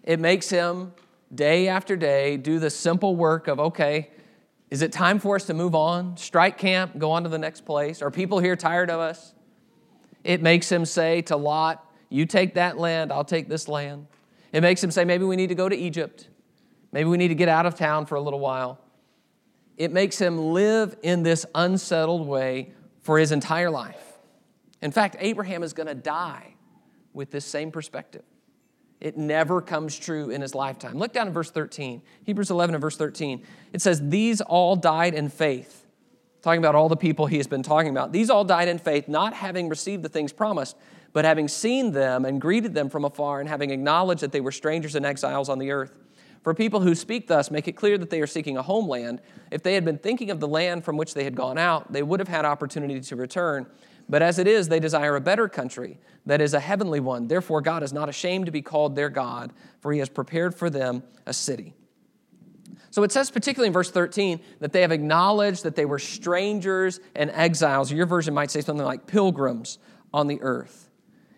It 0.02 0.18
makes 0.18 0.48
him, 0.48 0.92
day 1.34 1.68
after 1.68 1.96
day, 1.96 2.36
do 2.36 2.58
the 2.58 2.70
simple 2.70 3.14
work 3.16 3.46
of, 3.48 3.60
okay, 3.60 4.10
is 4.70 4.82
it 4.82 4.92
time 4.92 5.18
for 5.18 5.36
us 5.36 5.46
to 5.46 5.54
move 5.54 5.74
on? 5.74 6.16
Strike 6.16 6.58
camp, 6.58 6.98
go 6.98 7.10
on 7.12 7.22
to 7.22 7.28
the 7.28 7.38
next 7.38 7.64
place? 7.64 8.02
Are 8.02 8.10
people 8.10 8.38
here 8.38 8.56
tired 8.56 8.90
of 8.90 9.00
us? 9.00 9.34
It 10.24 10.42
makes 10.42 10.70
him 10.70 10.84
say 10.84 11.22
to 11.22 11.36
Lot, 11.36 11.84
You 12.10 12.26
take 12.26 12.54
that 12.54 12.78
land, 12.78 13.12
I'll 13.12 13.24
take 13.24 13.48
this 13.48 13.68
land. 13.68 14.06
It 14.52 14.60
makes 14.60 14.82
him 14.82 14.90
say, 14.90 15.04
Maybe 15.04 15.24
we 15.24 15.36
need 15.36 15.48
to 15.48 15.54
go 15.54 15.68
to 15.68 15.76
Egypt. 15.76 16.28
Maybe 16.92 17.08
we 17.08 17.16
need 17.16 17.28
to 17.28 17.34
get 17.34 17.48
out 17.48 17.66
of 17.66 17.76
town 17.76 18.06
for 18.06 18.14
a 18.14 18.20
little 18.20 18.40
while. 18.40 18.78
It 19.76 19.92
makes 19.92 20.18
him 20.18 20.52
live 20.52 20.96
in 21.02 21.22
this 21.22 21.46
unsettled 21.54 22.26
way 22.26 22.72
for 23.02 23.18
his 23.18 23.30
entire 23.30 23.70
life. 23.70 24.07
In 24.82 24.92
fact, 24.92 25.16
Abraham 25.18 25.62
is 25.62 25.72
going 25.72 25.86
to 25.86 25.94
die 25.94 26.54
with 27.12 27.30
this 27.30 27.44
same 27.44 27.70
perspective. 27.70 28.22
It 29.00 29.16
never 29.16 29.60
comes 29.60 29.96
true 29.96 30.30
in 30.30 30.40
his 30.40 30.54
lifetime. 30.54 30.98
Look 30.98 31.12
down 31.12 31.28
in 31.28 31.32
verse 31.32 31.50
13, 31.50 32.02
Hebrews 32.24 32.50
11 32.50 32.74
and 32.74 32.82
verse 32.82 32.96
13. 32.96 33.44
It 33.72 33.80
says, 33.80 34.08
These 34.08 34.40
all 34.40 34.74
died 34.74 35.14
in 35.14 35.28
faith. 35.28 35.86
Talking 36.42 36.58
about 36.58 36.74
all 36.74 36.88
the 36.88 36.96
people 36.96 37.26
he 37.26 37.36
has 37.36 37.46
been 37.46 37.62
talking 37.62 37.90
about. 37.90 38.12
These 38.12 38.30
all 38.30 38.44
died 38.44 38.68
in 38.68 38.78
faith, 38.78 39.08
not 39.08 39.34
having 39.34 39.68
received 39.68 40.02
the 40.02 40.08
things 40.08 40.32
promised, 40.32 40.76
but 41.12 41.24
having 41.24 41.48
seen 41.48 41.92
them 41.92 42.24
and 42.24 42.40
greeted 42.40 42.74
them 42.74 42.88
from 42.88 43.04
afar, 43.04 43.40
and 43.40 43.48
having 43.48 43.70
acknowledged 43.70 44.22
that 44.22 44.32
they 44.32 44.40
were 44.40 44.52
strangers 44.52 44.94
and 44.94 45.04
exiles 45.04 45.48
on 45.48 45.58
the 45.58 45.70
earth. 45.70 45.92
For 46.42 46.54
people 46.54 46.80
who 46.80 46.94
speak 46.94 47.26
thus 47.26 47.50
make 47.50 47.68
it 47.68 47.72
clear 47.72 47.98
that 47.98 48.10
they 48.10 48.20
are 48.20 48.26
seeking 48.26 48.56
a 48.56 48.62
homeland. 48.62 49.20
If 49.50 49.62
they 49.62 49.74
had 49.74 49.84
been 49.84 49.98
thinking 49.98 50.30
of 50.30 50.40
the 50.40 50.48
land 50.48 50.84
from 50.84 50.96
which 50.96 51.14
they 51.14 51.24
had 51.24 51.34
gone 51.34 51.58
out, 51.58 51.92
they 51.92 52.02
would 52.02 52.20
have 52.20 52.28
had 52.28 52.44
opportunity 52.44 53.00
to 53.00 53.16
return. 53.16 53.66
But 54.08 54.22
as 54.22 54.38
it 54.38 54.46
is, 54.46 54.68
they 54.68 54.80
desire 54.80 55.16
a 55.16 55.20
better 55.20 55.48
country, 55.48 55.98
that 56.26 56.40
is 56.40 56.54
a 56.54 56.60
heavenly 56.60 57.00
one. 57.00 57.28
Therefore, 57.28 57.60
God 57.60 57.82
is 57.82 57.92
not 57.92 58.08
ashamed 58.08 58.46
to 58.46 58.52
be 58.52 58.62
called 58.62 58.96
their 58.96 59.10
God, 59.10 59.52
for 59.80 59.92
he 59.92 59.98
has 59.98 60.08
prepared 60.08 60.54
for 60.54 60.70
them 60.70 61.02
a 61.26 61.32
city. 61.32 61.74
So 62.90 63.02
it 63.02 63.12
says, 63.12 63.30
particularly 63.30 63.66
in 63.66 63.72
verse 63.72 63.90
13, 63.90 64.40
that 64.60 64.72
they 64.72 64.80
have 64.80 64.92
acknowledged 64.92 65.64
that 65.64 65.76
they 65.76 65.84
were 65.84 65.98
strangers 65.98 67.00
and 67.14 67.30
exiles. 67.30 67.92
Your 67.92 68.06
version 68.06 68.32
might 68.32 68.50
say 68.50 68.62
something 68.62 68.84
like 68.84 69.06
pilgrims 69.06 69.78
on 70.12 70.26
the 70.26 70.40
earth. 70.40 70.88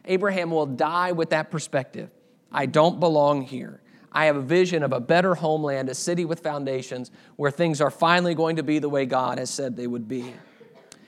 Abraham 0.05 0.51
will 0.51 0.67
die 0.67 1.13
with 1.13 1.31
that 1.31 1.51
perspective. 1.51 2.11
I 2.53 2.67
don't 2.67 3.01
belong 3.01 3.43
here. 3.43 3.81
I 4.13 4.27
have 4.27 4.37
a 4.37 4.43
vision 4.43 4.83
of 4.83 4.93
a 4.93 5.01
better 5.01 5.35
homeland, 5.35 5.89
a 5.89 5.95
city 5.95 6.25
with 6.25 6.41
foundations 6.41 7.11
where 7.37 7.51
things 7.51 7.81
are 7.81 7.91
finally 7.91 8.35
going 8.35 8.57
to 8.57 8.63
be 8.63 8.79
the 8.79 8.89
way 8.89 9.07
God 9.07 9.39
has 9.39 9.51
said 9.51 9.77
they 9.77 9.87
would 9.87 10.09
be. 10.09 10.35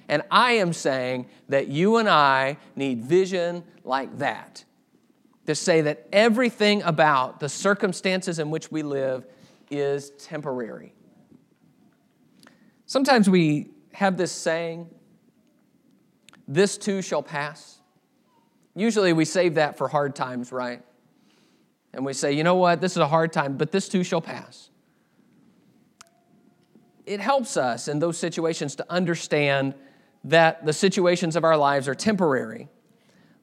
And 0.08 0.22
I 0.30 0.52
am 0.52 0.72
saying 0.72 1.26
that 1.48 1.68
you 1.68 1.96
and 1.96 2.08
I 2.08 2.58
need 2.76 3.04
vision 3.04 3.64
like 3.84 4.18
that 4.18 4.64
to 5.46 5.54
say 5.54 5.80
that 5.82 6.06
everything 6.12 6.82
about 6.82 7.40
the 7.40 7.48
circumstances 7.48 8.38
in 8.38 8.50
which 8.50 8.70
we 8.70 8.82
live 8.82 9.26
is 9.70 10.10
temporary. 10.10 10.94
Sometimes 12.86 13.28
we 13.28 13.70
have 13.92 14.16
this 14.16 14.32
saying, 14.32 14.88
this 16.46 16.76
too 16.76 17.02
shall 17.02 17.22
pass. 17.22 17.80
Usually 18.74 19.12
we 19.12 19.24
save 19.24 19.54
that 19.54 19.78
for 19.78 19.88
hard 19.88 20.14
times, 20.14 20.52
right? 20.52 20.82
And 21.94 22.04
we 22.04 22.12
say, 22.12 22.32
you 22.32 22.44
know 22.44 22.56
what, 22.56 22.80
this 22.80 22.92
is 22.92 22.98
a 22.98 23.08
hard 23.08 23.32
time, 23.32 23.56
but 23.56 23.72
this 23.72 23.88
too 23.88 24.04
shall 24.04 24.20
pass. 24.20 24.70
It 27.04 27.20
helps 27.20 27.56
us 27.56 27.88
in 27.88 27.98
those 27.98 28.16
situations 28.16 28.76
to 28.76 28.86
understand 28.90 29.74
that 30.24 30.64
the 30.64 30.72
situations 30.72 31.36
of 31.36 31.44
our 31.44 31.56
lives 31.56 31.88
are 31.88 31.94
temporary. 31.94 32.68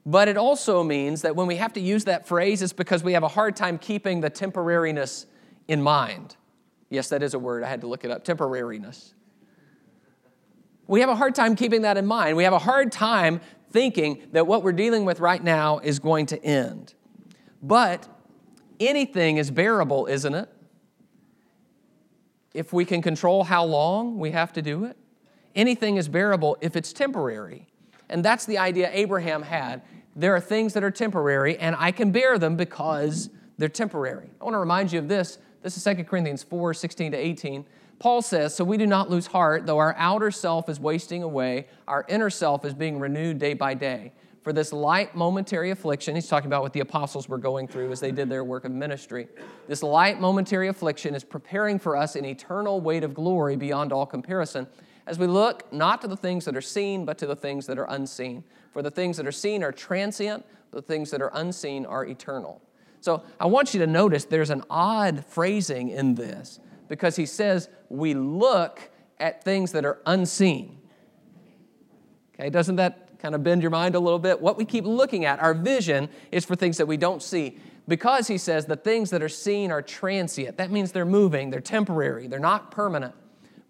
But 0.06 0.28
it 0.28 0.36
also 0.36 0.82
means 0.82 1.22
that 1.22 1.36
when 1.36 1.46
we 1.46 1.56
have 1.56 1.72
to 1.74 1.80
use 1.80 2.04
that 2.04 2.26
phrase, 2.26 2.62
it's 2.62 2.72
because 2.72 3.04
we 3.04 3.12
have 3.12 3.22
a 3.22 3.28
hard 3.28 3.54
time 3.54 3.78
keeping 3.78 4.20
the 4.20 4.30
temporariness 4.30 5.26
in 5.68 5.82
mind. 5.82 6.36
Yes, 6.88 7.10
that 7.10 7.22
is 7.22 7.34
a 7.34 7.38
word. 7.38 7.62
I 7.62 7.68
had 7.68 7.82
to 7.82 7.86
look 7.86 8.04
it 8.04 8.10
up 8.10 8.24
temporariness. 8.24 9.12
We 10.86 11.00
have 11.00 11.08
a 11.08 11.14
hard 11.14 11.34
time 11.34 11.54
keeping 11.54 11.82
that 11.82 11.96
in 11.96 12.06
mind. 12.06 12.36
We 12.36 12.44
have 12.44 12.52
a 12.52 12.58
hard 12.58 12.90
time 12.90 13.40
thinking 13.70 14.22
that 14.32 14.46
what 14.46 14.64
we're 14.64 14.72
dealing 14.72 15.04
with 15.04 15.20
right 15.20 15.42
now 15.42 15.78
is 15.78 16.00
going 16.00 16.26
to 16.26 16.44
end. 16.44 16.94
But 17.62 18.08
anything 18.80 19.36
is 19.36 19.50
bearable, 19.50 20.06
isn't 20.06 20.34
it? 20.34 20.48
If 22.52 22.72
we 22.72 22.84
can 22.84 23.02
control 23.02 23.44
how 23.44 23.64
long 23.64 24.18
we 24.18 24.32
have 24.32 24.52
to 24.54 24.62
do 24.62 24.84
it, 24.84 24.96
anything 25.54 25.96
is 25.96 26.08
bearable 26.08 26.56
if 26.60 26.76
it's 26.76 26.92
temporary. 26.92 27.66
And 28.08 28.24
that's 28.24 28.44
the 28.44 28.58
idea 28.58 28.90
Abraham 28.92 29.42
had. 29.42 29.82
There 30.16 30.34
are 30.34 30.40
things 30.40 30.74
that 30.74 30.82
are 30.82 30.90
temporary, 30.90 31.56
and 31.58 31.76
I 31.78 31.92
can 31.92 32.10
bear 32.10 32.38
them 32.38 32.56
because 32.56 33.30
they're 33.58 33.68
temporary. 33.68 34.28
I 34.40 34.44
want 34.44 34.54
to 34.54 34.58
remind 34.58 34.92
you 34.92 34.98
of 34.98 35.08
this. 35.08 35.38
This 35.62 35.76
is 35.76 35.84
2 35.84 36.04
Corinthians 36.04 36.42
4 36.42 36.74
16 36.74 37.12
to 37.12 37.18
18. 37.18 37.64
Paul 37.98 38.22
says, 38.22 38.54
So 38.56 38.64
we 38.64 38.76
do 38.76 38.86
not 38.86 39.10
lose 39.10 39.26
heart, 39.26 39.66
though 39.66 39.78
our 39.78 39.94
outer 39.98 40.30
self 40.30 40.68
is 40.68 40.80
wasting 40.80 41.22
away, 41.22 41.68
our 41.86 42.04
inner 42.08 42.30
self 42.30 42.64
is 42.64 42.74
being 42.74 42.98
renewed 42.98 43.38
day 43.38 43.54
by 43.54 43.74
day. 43.74 44.12
For 44.42 44.54
this 44.54 44.72
light 44.72 45.14
momentary 45.14 45.70
affliction, 45.70 46.14
he's 46.14 46.26
talking 46.26 46.46
about 46.46 46.62
what 46.62 46.72
the 46.72 46.80
apostles 46.80 47.28
were 47.28 47.36
going 47.36 47.68
through 47.68 47.92
as 47.92 48.00
they 48.00 48.10
did 48.10 48.30
their 48.30 48.42
work 48.42 48.64
of 48.64 48.72
ministry. 48.72 49.28
This 49.68 49.82
light 49.82 50.18
momentary 50.18 50.68
affliction 50.68 51.14
is 51.14 51.22
preparing 51.22 51.78
for 51.78 51.94
us 51.94 52.16
an 52.16 52.24
eternal 52.24 52.80
weight 52.80 53.04
of 53.04 53.12
glory 53.12 53.56
beyond 53.56 53.92
all 53.92 54.06
comparison 54.06 54.66
as 55.10 55.18
we 55.18 55.26
look 55.26 55.70
not 55.72 56.00
to 56.00 56.06
the 56.06 56.16
things 56.16 56.44
that 56.44 56.56
are 56.56 56.60
seen, 56.60 57.04
but 57.04 57.18
to 57.18 57.26
the 57.26 57.34
things 57.34 57.66
that 57.66 57.80
are 57.80 57.86
unseen. 57.90 58.44
For 58.72 58.80
the 58.80 58.92
things 58.92 59.16
that 59.16 59.26
are 59.26 59.32
seen 59.32 59.64
are 59.64 59.72
transient, 59.72 60.46
the 60.70 60.80
things 60.80 61.10
that 61.10 61.20
are 61.20 61.32
unseen 61.34 61.84
are 61.84 62.06
eternal. 62.06 62.62
So 63.00 63.24
I 63.40 63.46
want 63.46 63.74
you 63.74 63.80
to 63.80 63.88
notice 63.88 64.24
there's 64.24 64.50
an 64.50 64.62
odd 64.70 65.24
phrasing 65.26 65.88
in 65.88 66.14
this 66.14 66.60
because 66.86 67.16
he 67.16 67.26
says 67.26 67.68
we 67.88 68.14
look 68.14 68.88
at 69.18 69.42
things 69.42 69.72
that 69.72 69.84
are 69.84 69.98
unseen. 70.06 70.78
Okay, 72.34 72.48
doesn't 72.48 72.76
that 72.76 73.18
kind 73.18 73.34
of 73.34 73.42
bend 73.42 73.62
your 73.62 73.72
mind 73.72 73.96
a 73.96 74.00
little 74.00 74.20
bit? 74.20 74.40
What 74.40 74.56
we 74.56 74.64
keep 74.64 74.84
looking 74.84 75.24
at, 75.24 75.40
our 75.40 75.54
vision, 75.54 76.08
is 76.30 76.44
for 76.44 76.54
things 76.54 76.76
that 76.76 76.86
we 76.86 76.96
don't 76.96 77.20
see. 77.20 77.58
Because 77.88 78.28
he 78.28 78.38
says 78.38 78.66
the 78.66 78.76
things 78.76 79.10
that 79.10 79.24
are 79.24 79.28
seen 79.28 79.72
are 79.72 79.82
transient. 79.82 80.56
That 80.58 80.70
means 80.70 80.92
they're 80.92 81.04
moving, 81.04 81.50
they're 81.50 81.60
temporary, 81.60 82.28
they're 82.28 82.38
not 82.38 82.70
permanent 82.70 83.14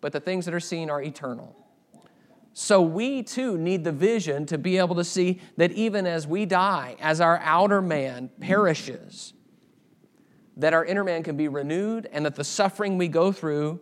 but 0.00 0.12
the 0.12 0.20
things 0.20 0.44
that 0.44 0.54
are 0.54 0.60
seen 0.60 0.90
are 0.90 1.02
eternal. 1.02 1.56
So 2.52 2.82
we 2.82 3.22
too 3.22 3.56
need 3.56 3.84
the 3.84 3.92
vision 3.92 4.44
to 4.46 4.58
be 4.58 4.78
able 4.78 4.96
to 4.96 5.04
see 5.04 5.40
that 5.56 5.72
even 5.72 6.06
as 6.06 6.26
we 6.26 6.46
die, 6.46 6.96
as 7.00 7.20
our 7.20 7.38
outer 7.38 7.80
man 7.80 8.30
perishes, 8.40 9.34
that 10.56 10.74
our 10.74 10.84
inner 10.84 11.04
man 11.04 11.22
can 11.22 11.36
be 11.36 11.48
renewed 11.48 12.08
and 12.12 12.26
that 12.26 12.34
the 12.34 12.44
suffering 12.44 12.98
we 12.98 13.08
go 13.08 13.32
through 13.32 13.80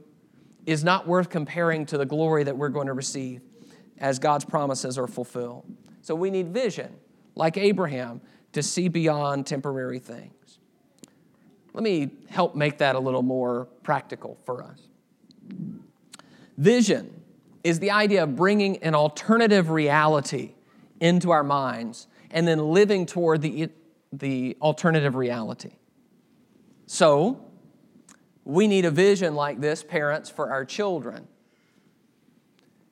is 0.67 0.85
not 0.85 1.07
worth 1.07 1.31
comparing 1.31 1.87
to 1.87 1.97
the 1.97 2.05
glory 2.05 2.45
that 2.45 2.57
we're 2.57 2.69
going 2.69 2.87
to 2.87 2.93
receive 2.93 3.41
as 3.99 4.19
God's 4.19 4.45
promises 4.45 4.99
are 4.99 5.09
fulfilled. 5.09 5.65
So 6.03 6.15
we 6.15 6.31
need 6.31 6.53
vision, 6.53 6.95
like 7.35 7.57
Abraham, 7.57 8.21
to 8.53 8.63
see 8.63 8.89
beyond 8.89 9.47
temporary 9.47 9.99
things. 9.99 10.59
Let 11.73 11.83
me 11.83 12.11
help 12.29 12.55
make 12.55 12.79
that 12.79 12.97
a 12.97 12.99
little 12.99 13.23
more 13.23 13.67
practical 13.83 14.39
for 14.45 14.63
us. 14.63 14.81
Vision 16.59 17.23
is 17.63 17.79
the 17.79 17.93
idea 17.93 18.25
of 18.25 18.35
bringing 18.35 18.79
an 18.79 18.95
alternative 18.95 19.71
reality 19.71 20.55
into 21.01 21.31
our 21.31 21.45
minds 21.45 22.09
and 22.31 22.47
then 22.47 22.59
living 22.59 23.07
toward 23.07 23.41
the, 23.43 23.71
the 24.13 24.57
alternative 24.61 25.15
reality. 25.15 25.71
So, 26.87 27.45
we 28.45 28.67
need 28.67 28.87
a 28.87 28.91
vision 28.91 29.35
like 29.35 29.61
this, 29.61 29.85
parents, 29.85 30.31
for 30.31 30.51
our 30.51 30.65
children. 30.65 31.29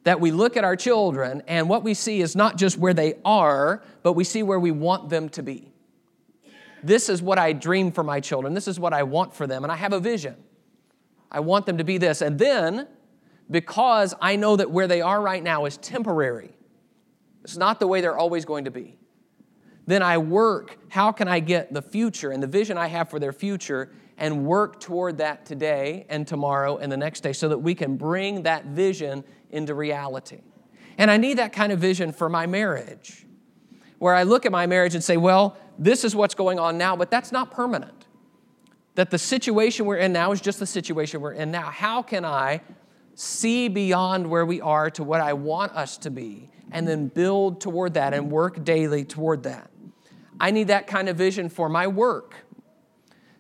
That 0.05 0.21
we 0.21 0.31
look 0.31 0.57
at 0.57 0.63
our 0.63 0.77
children 0.77 1.43
and 1.49 1.69
what 1.69 1.83
we 1.83 1.95
see 1.95 2.21
is 2.21 2.37
not 2.37 2.57
just 2.57 2.79
where 2.79 2.95
they 2.95 3.15
are, 3.25 3.83
but 4.03 4.13
we 4.13 4.23
see 4.23 4.43
where 4.43 4.61
we 4.61 4.71
want 4.71 5.09
them 5.09 5.29
to 5.31 5.43
be. 5.43 5.73
This 6.85 7.09
is 7.09 7.21
what 7.21 7.39
I 7.39 7.53
dream 7.53 7.91
for 7.91 8.05
my 8.05 8.21
children. 8.21 8.55
This 8.55 8.69
is 8.69 8.79
what 8.79 8.93
I 8.93 9.03
want 9.03 9.35
for 9.35 9.49
them. 9.49 9.65
And 9.65 9.73
I 9.73 9.77
have 9.77 9.93
a 9.93 9.99
vision. 9.99 10.37
I 11.33 11.41
want 11.41 11.67
them 11.67 11.79
to 11.79 11.85
be 11.85 11.99
this. 11.99 12.21
And 12.21 12.39
then 12.39 12.87
because 13.51 14.15
I 14.21 14.37
know 14.37 14.57
that 14.57 14.71
where 14.71 14.87
they 14.87 15.01
are 15.01 15.21
right 15.21 15.43
now 15.43 15.65
is 15.65 15.77
temporary. 15.77 16.57
It's 17.45 17.57
not 17.57 17.79
the 17.81 17.87
way 17.87 18.01
they're 18.01 18.19
always 18.19 18.45
going 18.45 18.65
to 18.65 18.71
be. 18.71 18.99
Then 19.87 20.03
I 20.03 20.19
work, 20.19 20.79
how 20.89 21.13
can 21.13 21.29
I 21.29 21.39
get 21.39 21.73
the 21.73 21.83
future 21.83 22.33
and 22.33 22.43
the 22.43 22.49
vision 22.49 22.77
I 22.77 22.89
have 22.89 23.09
for 23.09 23.21
their 23.21 23.33
future 23.33 23.93
and 24.19 24.45
work 24.47 24.81
toward 24.81 25.19
that 25.19 25.45
today 25.47 26.07
and 26.09 26.27
tomorrow 26.27 26.79
and 26.79 26.91
the 26.91 26.97
next 26.97 27.21
day 27.21 27.33
so 27.33 27.49
that 27.49 27.59
we 27.59 27.75
can 27.75 27.97
bring 27.97 28.43
that 28.43 28.65
vision 28.67 29.23
into 29.51 29.75
reality. 29.75 30.41
And 30.99 31.11
I 31.11 31.19
need 31.19 31.39
that 31.39 31.53
kind 31.53 31.73
of 31.73 31.79
vision 31.79 32.13
for 32.13 32.29
my 32.29 32.47
marriage, 32.47 33.27
where 33.99 34.15
I 34.15 34.23
look 34.23 34.47
at 34.47 34.53
my 34.53 34.67
marriage 34.67 34.95
and 34.95 35.05
say, 35.05 35.17
well, 35.17 35.57
this 35.79 36.05
is 36.05 36.17
what's 36.17 36.35
going 36.35 36.59
on 36.59 36.79
now, 36.79 36.97
but 36.97 37.11
that's 37.11 37.31
not 37.31 37.51
permanent. 37.51 38.07
That 38.95 39.11
the 39.11 39.19
situation 39.19 39.85
we're 39.85 39.99
in 39.99 40.13
now 40.13 40.33
is 40.33 40.41
just 40.41 40.59
the 40.59 40.67
situation 40.67 41.21
we're 41.21 41.33
in 41.33 41.51
now. 41.51 41.71
How 41.71 42.03
can 42.03 42.25
I 42.25 42.63
see 43.17 43.67
beyond 43.69 44.29
where 44.29 44.47
we 44.47 44.61
are 44.61 44.91
to 44.91 45.03
what 45.03 45.21
I 45.21 45.33
want 45.33 45.73
us 45.73 45.97
to 45.99 46.11
be, 46.11 46.51
and 46.71 46.87
then 46.87 47.09
build 47.09 47.61
toward 47.61 47.95
that 47.95 48.13
and 48.15 48.31
work 48.31 48.63
daily 48.63 49.05
toward 49.05 49.45
that. 49.45 49.71
I 50.39 50.51
need 50.51 50.69
that 50.69 50.87
kind 50.87 51.09
of 51.09 51.17
vision 51.17 51.49
for 51.49 51.69
my 51.69 51.87
work 51.87 52.35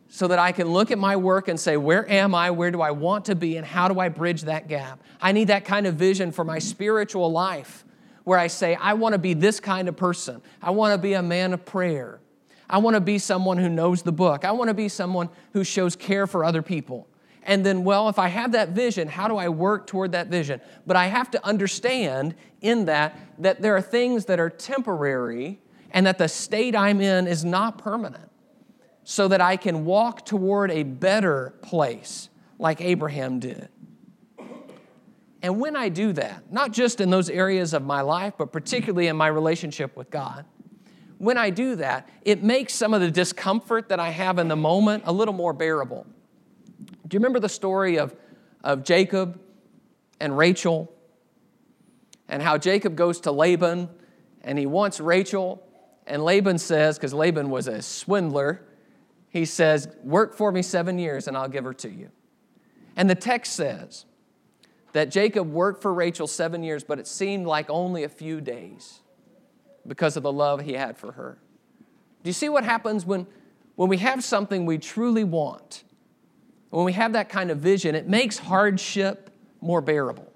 so 0.08 0.28
that 0.28 0.38
I 0.38 0.52
can 0.52 0.68
look 0.68 0.90
at 0.90 0.98
my 0.98 1.16
work 1.16 1.48
and 1.48 1.60
say, 1.60 1.76
Where 1.76 2.10
am 2.10 2.34
I? 2.34 2.50
Where 2.50 2.70
do 2.70 2.80
I 2.80 2.90
want 2.92 3.26
to 3.26 3.34
be? 3.34 3.58
And 3.58 3.66
how 3.66 3.88
do 3.88 4.00
I 4.00 4.08
bridge 4.08 4.42
that 4.42 4.66
gap? 4.66 5.02
I 5.20 5.32
need 5.32 5.48
that 5.48 5.66
kind 5.66 5.86
of 5.86 5.96
vision 5.96 6.32
for 6.32 6.44
my 6.44 6.58
spiritual 6.58 7.30
life 7.30 7.84
where 8.24 8.38
I 8.38 8.46
say, 8.46 8.76
I 8.76 8.94
want 8.94 9.12
to 9.12 9.18
be 9.18 9.34
this 9.34 9.60
kind 9.60 9.88
of 9.88 9.96
person. 9.96 10.40
I 10.62 10.70
want 10.70 10.94
to 10.94 10.98
be 10.98 11.12
a 11.12 11.22
man 11.22 11.52
of 11.52 11.64
prayer. 11.66 12.20
I 12.68 12.78
want 12.78 12.94
to 12.94 13.00
be 13.00 13.18
someone 13.18 13.58
who 13.58 13.68
knows 13.68 14.02
the 14.02 14.12
book. 14.12 14.44
I 14.44 14.52
want 14.52 14.68
to 14.68 14.74
be 14.74 14.88
someone 14.88 15.28
who 15.52 15.62
shows 15.62 15.94
care 15.94 16.26
for 16.26 16.44
other 16.44 16.62
people. 16.62 17.06
And 17.46 17.64
then, 17.64 17.84
well, 17.84 18.08
if 18.08 18.18
I 18.18 18.26
have 18.26 18.52
that 18.52 18.70
vision, 18.70 19.06
how 19.06 19.28
do 19.28 19.36
I 19.36 19.48
work 19.48 19.86
toward 19.86 20.12
that 20.12 20.26
vision? 20.26 20.60
But 20.84 20.96
I 20.96 21.06
have 21.06 21.30
to 21.30 21.46
understand 21.46 22.34
in 22.60 22.86
that 22.86 23.16
that 23.38 23.62
there 23.62 23.76
are 23.76 23.80
things 23.80 24.24
that 24.24 24.40
are 24.40 24.50
temporary 24.50 25.60
and 25.92 26.06
that 26.06 26.18
the 26.18 26.28
state 26.28 26.74
I'm 26.74 27.00
in 27.00 27.28
is 27.28 27.44
not 27.44 27.78
permanent 27.78 28.30
so 29.04 29.28
that 29.28 29.40
I 29.40 29.56
can 29.56 29.84
walk 29.84 30.26
toward 30.26 30.72
a 30.72 30.82
better 30.82 31.54
place 31.62 32.28
like 32.58 32.80
Abraham 32.80 33.38
did. 33.38 33.68
And 35.40 35.60
when 35.60 35.76
I 35.76 35.88
do 35.88 36.12
that, 36.14 36.50
not 36.52 36.72
just 36.72 37.00
in 37.00 37.10
those 37.10 37.30
areas 37.30 37.72
of 37.72 37.84
my 37.84 38.00
life, 38.00 38.34
but 38.36 38.50
particularly 38.50 39.06
in 39.06 39.16
my 39.16 39.28
relationship 39.28 39.96
with 39.96 40.10
God, 40.10 40.44
when 41.18 41.38
I 41.38 41.50
do 41.50 41.76
that, 41.76 42.08
it 42.22 42.42
makes 42.42 42.74
some 42.74 42.92
of 42.92 43.00
the 43.00 43.10
discomfort 43.10 43.88
that 43.90 44.00
I 44.00 44.10
have 44.10 44.40
in 44.40 44.48
the 44.48 44.56
moment 44.56 45.04
a 45.06 45.12
little 45.12 45.32
more 45.32 45.52
bearable. 45.52 46.06
Do 47.06 47.14
you 47.14 47.20
remember 47.20 47.40
the 47.40 47.48
story 47.48 47.98
of, 47.98 48.14
of 48.64 48.82
Jacob 48.82 49.40
and 50.18 50.36
Rachel? 50.36 50.92
And 52.28 52.42
how 52.42 52.58
Jacob 52.58 52.96
goes 52.96 53.20
to 53.20 53.32
Laban 53.32 53.88
and 54.42 54.58
he 54.58 54.66
wants 54.66 54.98
Rachel. 54.98 55.62
And 56.06 56.24
Laban 56.24 56.58
says, 56.58 56.98
because 56.98 57.14
Laban 57.14 57.50
was 57.50 57.68
a 57.68 57.82
swindler, 57.82 58.62
he 59.28 59.44
says, 59.44 59.88
Work 60.02 60.34
for 60.34 60.50
me 60.50 60.62
seven 60.62 60.98
years 60.98 61.28
and 61.28 61.36
I'll 61.36 61.48
give 61.48 61.64
her 61.64 61.74
to 61.74 61.90
you. 61.90 62.10
And 62.96 63.08
the 63.08 63.14
text 63.14 63.52
says 63.52 64.06
that 64.92 65.10
Jacob 65.10 65.52
worked 65.52 65.82
for 65.82 65.92
Rachel 65.92 66.26
seven 66.26 66.62
years, 66.62 66.82
but 66.82 66.98
it 66.98 67.06
seemed 67.06 67.46
like 67.46 67.68
only 67.68 68.02
a 68.02 68.08
few 68.08 68.40
days 68.40 69.00
because 69.86 70.16
of 70.16 70.22
the 70.22 70.32
love 70.32 70.62
he 70.62 70.72
had 70.72 70.96
for 70.96 71.12
her. 71.12 71.38
Do 72.22 72.28
you 72.28 72.32
see 72.32 72.48
what 72.48 72.64
happens 72.64 73.04
when, 73.06 73.26
when 73.76 73.88
we 73.88 73.98
have 73.98 74.24
something 74.24 74.66
we 74.66 74.78
truly 74.78 75.22
want? 75.22 75.84
When 76.70 76.84
we 76.84 76.92
have 76.92 77.12
that 77.12 77.28
kind 77.28 77.50
of 77.50 77.58
vision, 77.58 77.94
it 77.94 78.08
makes 78.08 78.38
hardship 78.38 79.30
more 79.60 79.80
bearable 79.80 80.32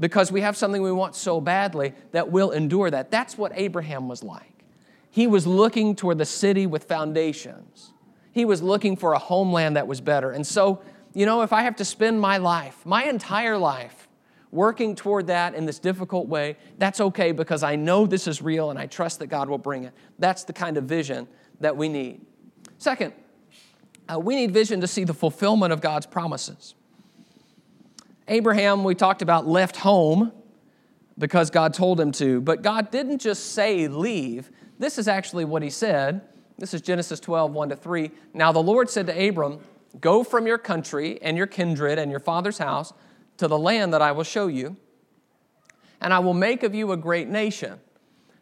because 0.00 0.30
we 0.30 0.40
have 0.40 0.56
something 0.56 0.82
we 0.82 0.92
want 0.92 1.14
so 1.14 1.40
badly 1.40 1.92
that 2.12 2.30
we'll 2.30 2.50
endure 2.50 2.90
that. 2.90 3.10
That's 3.10 3.36
what 3.36 3.52
Abraham 3.54 4.08
was 4.08 4.22
like. 4.22 4.64
He 5.10 5.26
was 5.26 5.46
looking 5.46 5.96
toward 5.96 6.18
the 6.18 6.24
city 6.24 6.66
with 6.66 6.84
foundations, 6.84 7.92
he 8.32 8.44
was 8.44 8.62
looking 8.62 8.96
for 8.96 9.14
a 9.14 9.18
homeland 9.18 9.76
that 9.76 9.88
was 9.88 10.00
better. 10.00 10.30
And 10.30 10.46
so, 10.46 10.80
you 11.14 11.26
know, 11.26 11.42
if 11.42 11.52
I 11.52 11.62
have 11.62 11.76
to 11.76 11.84
spend 11.84 12.20
my 12.20 12.36
life, 12.36 12.84
my 12.84 13.04
entire 13.04 13.58
life, 13.58 14.08
working 14.50 14.94
toward 14.94 15.26
that 15.26 15.54
in 15.54 15.66
this 15.66 15.78
difficult 15.78 16.28
way, 16.28 16.56
that's 16.78 17.00
okay 17.00 17.32
because 17.32 17.62
I 17.62 17.76
know 17.76 18.06
this 18.06 18.26
is 18.26 18.40
real 18.40 18.70
and 18.70 18.78
I 18.78 18.86
trust 18.86 19.18
that 19.18 19.26
God 19.26 19.48
will 19.48 19.58
bring 19.58 19.84
it. 19.84 19.92
That's 20.18 20.44
the 20.44 20.52
kind 20.52 20.76
of 20.76 20.84
vision 20.84 21.28
that 21.60 21.76
we 21.76 21.88
need. 21.88 22.24
Second, 22.78 23.12
uh, 24.12 24.18
we 24.18 24.36
need 24.36 24.52
vision 24.52 24.80
to 24.80 24.86
see 24.86 25.04
the 25.04 25.14
fulfillment 25.14 25.72
of 25.72 25.80
God's 25.80 26.06
promises. 26.06 26.74
Abraham, 28.26 28.84
we 28.84 28.94
talked 28.94 29.22
about, 29.22 29.46
left 29.46 29.76
home 29.76 30.32
because 31.18 31.50
God 31.50 31.74
told 31.74 32.00
him 32.00 32.12
to, 32.12 32.40
but 32.40 32.62
God 32.62 32.90
didn't 32.90 33.18
just 33.18 33.52
say 33.52 33.88
leave. 33.88 34.50
This 34.78 34.98
is 34.98 35.08
actually 35.08 35.44
what 35.44 35.62
he 35.62 35.70
said. 35.70 36.20
This 36.58 36.74
is 36.74 36.80
Genesis 36.80 37.20
12, 37.20 37.52
1 37.52 37.68
to 37.70 37.76
3. 37.76 38.10
Now 38.34 38.52
the 38.52 38.62
Lord 38.62 38.90
said 38.90 39.06
to 39.06 39.28
Abram, 39.28 39.60
Go 40.00 40.22
from 40.22 40.46
your 40.46 40.58
country 40.58 41.20
and 41.22 41.36
your 41.36 41.46
kindred 41.46 41.98
and 41.98 42.10
your 42.10 42.20
father's 42.20 42.58
house 42.58 42.92
to 43.38 43.48
the 43.48 43.58
land 43.58 43.94
that 43.94 44.02
I 44.02 44.12
will 44.12 44.24
show 44.24 44.48
you, 44.48 44.76
and 46.00 46.12
I 46.12 46.18
will 46.18 46.34
make 46.34 46.62
of 46.62 46.74
you 46.74 46.92
a 46.92 46.96
great 46.96 47.28
nation, 47.28 47.80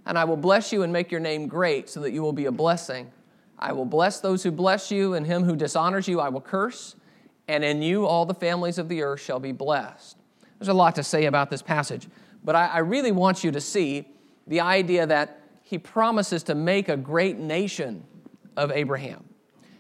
and 0.05 0.19
I 0.19 0.25
will 0.25 0.37
bless 0.37 0.73
you 0.73 0.83
and 0.83 0.93
make 0.93 1.11
your 1.11 1.21
name 1.21 1.47
great 1.47 1.89
so 1.89 2.01
that 2.01 2.13
you 2.13 2.23
will 2.23 2.33
be 2.33 2.47
a 2.47 2.53
blessing. 2.53 3.13
I 3.59 3.73
will 3.73 3.87
bless 3.87 4.21
those 4.21 4.43
who 4.43 4.51
bless 4.51 4.91
you, 4.91 5.15
and 5.15 5.27
him 5.27 5.45
who 5.45 5.57
dishonors 5.57 6.09
you 6.09 6.21
I 6.21 6.29
will 6.29 6.41
curse 6.41 6.97
and 7.49 7.65
in 7.65 7.83
you 7.83 8.07
all 8.07 8.27
the 8.27 8.35
families 8.35 8.79
of 8.79 8.89
the 8.89 9.03
earth 9.03 9.21
shall 9.21 9.39
be 9.39 9.53
blessed. 9.53 10.17
There's 10.59 10.69
a 10.69 10.75
lot 10.75 10.95
to 10.97 11.03
say 11.03 11.27
about 11.27 11.51
this 11.51 11.63
passage, 11.63 12.09
but 12.45 12.57
I, 12.57 12.67
I 12.67 12.79
really 12.79 13.13
want 13.13 13.45
you 13.45 13.51
to 13.53 13.61
see 13.61 14.09
the 14.47 14.61
idea 14.61 15.07
that 15.07 15.41
he 15.63 15.79
promises 15.79 16.43
to 16.45 16.55
make 16.55 16.89
a 16.89 16.97
great 16.97 17.39
nation 17.39 18.05
of 18.57 18.71
Abraham. 18.71 19.25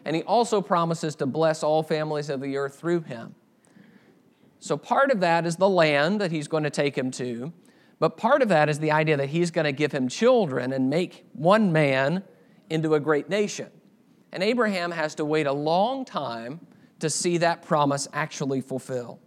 And 0.04 0.14
he 0.14 0.22
also 0.22 0.60
promises 0.60 1.14
to 1.16 1.26
bless 1.26 1.62
all 1.62 1.82
families 1.82 2.28
of 2.28 2.40
the 2.40 2.56
earth 2.56 2.78
through 2.78 3.02
him. 3.02 3.34
So, 4.58 4.76
part 4.76 5.10
of 5.10 5.20
that 5.20 5.46
is 5.46 5.56
the 5.56 5.68
land 5.68 6.20
that 6.20 6.30
he's 6.30 6.48
going 6.48 6.64
to 6.64 6.70
take 6.70 6.96
him 6.96 7.10
to, 7.12 7.52
but 7.98 8.16
part 8.16 8.42
of 8.42 8.48
that 8.48 8.68
is 8.68 8.78
the 8.78 8.90
idea 8.90 9.16
that 9.16 9.28
he's 9.28 9.50
going 9.50 9.64
to 9.64 9.72
give 9.72 9.92
him 9.92 10.08
children 10.08 10.72
and 10.72 10.90
make 10.90 11.24
one 11.32 11.72
man 11.72 12.22
into 12.70 12.94
a 12.94 13.00
great 13.00 13.28
nation. 13.28 13.70
And 14.32 14.42
Abraham 14.42 14.90
has 14.90 15.14
to 15.16 15.24
wait 15.24 15.46
a 15.46 15.52
long 15.52 16.04
time 16.04 16.60
to 17.00 17.10
see 17.10 17.38
that 17.38 17.62
promise 17.62 18.08
actually 18.12 18.60
fulfill. 18.60 19.20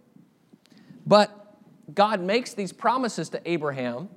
But 1.06 1.30
God 1.94 2.20
makes 2.20 2.54
these 2.54 2.72
promises 2.72 3.30
to 3.30 3.50
Abraham, 3.50 4.08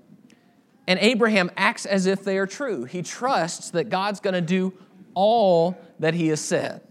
and 0.88 1.00
Abraham 1.00 1.50
acts 1.56 1.86
as 1.86 2.06
if 2.06 2.24
they 2.24 2.38
are 2.38 2.48
true. 2.48 2.84
He 2.84 3.02
trusts 3.02 3.72
that 3.72 3.90
God's 3.90 4.20
going 4.20 4.34
to 4.34 4.42
do 4.42 4.74
all 5.14 5.78
that 6.00 6.14
he 6.14 6.28
has 6.28 6.42
said, 6.42 6.82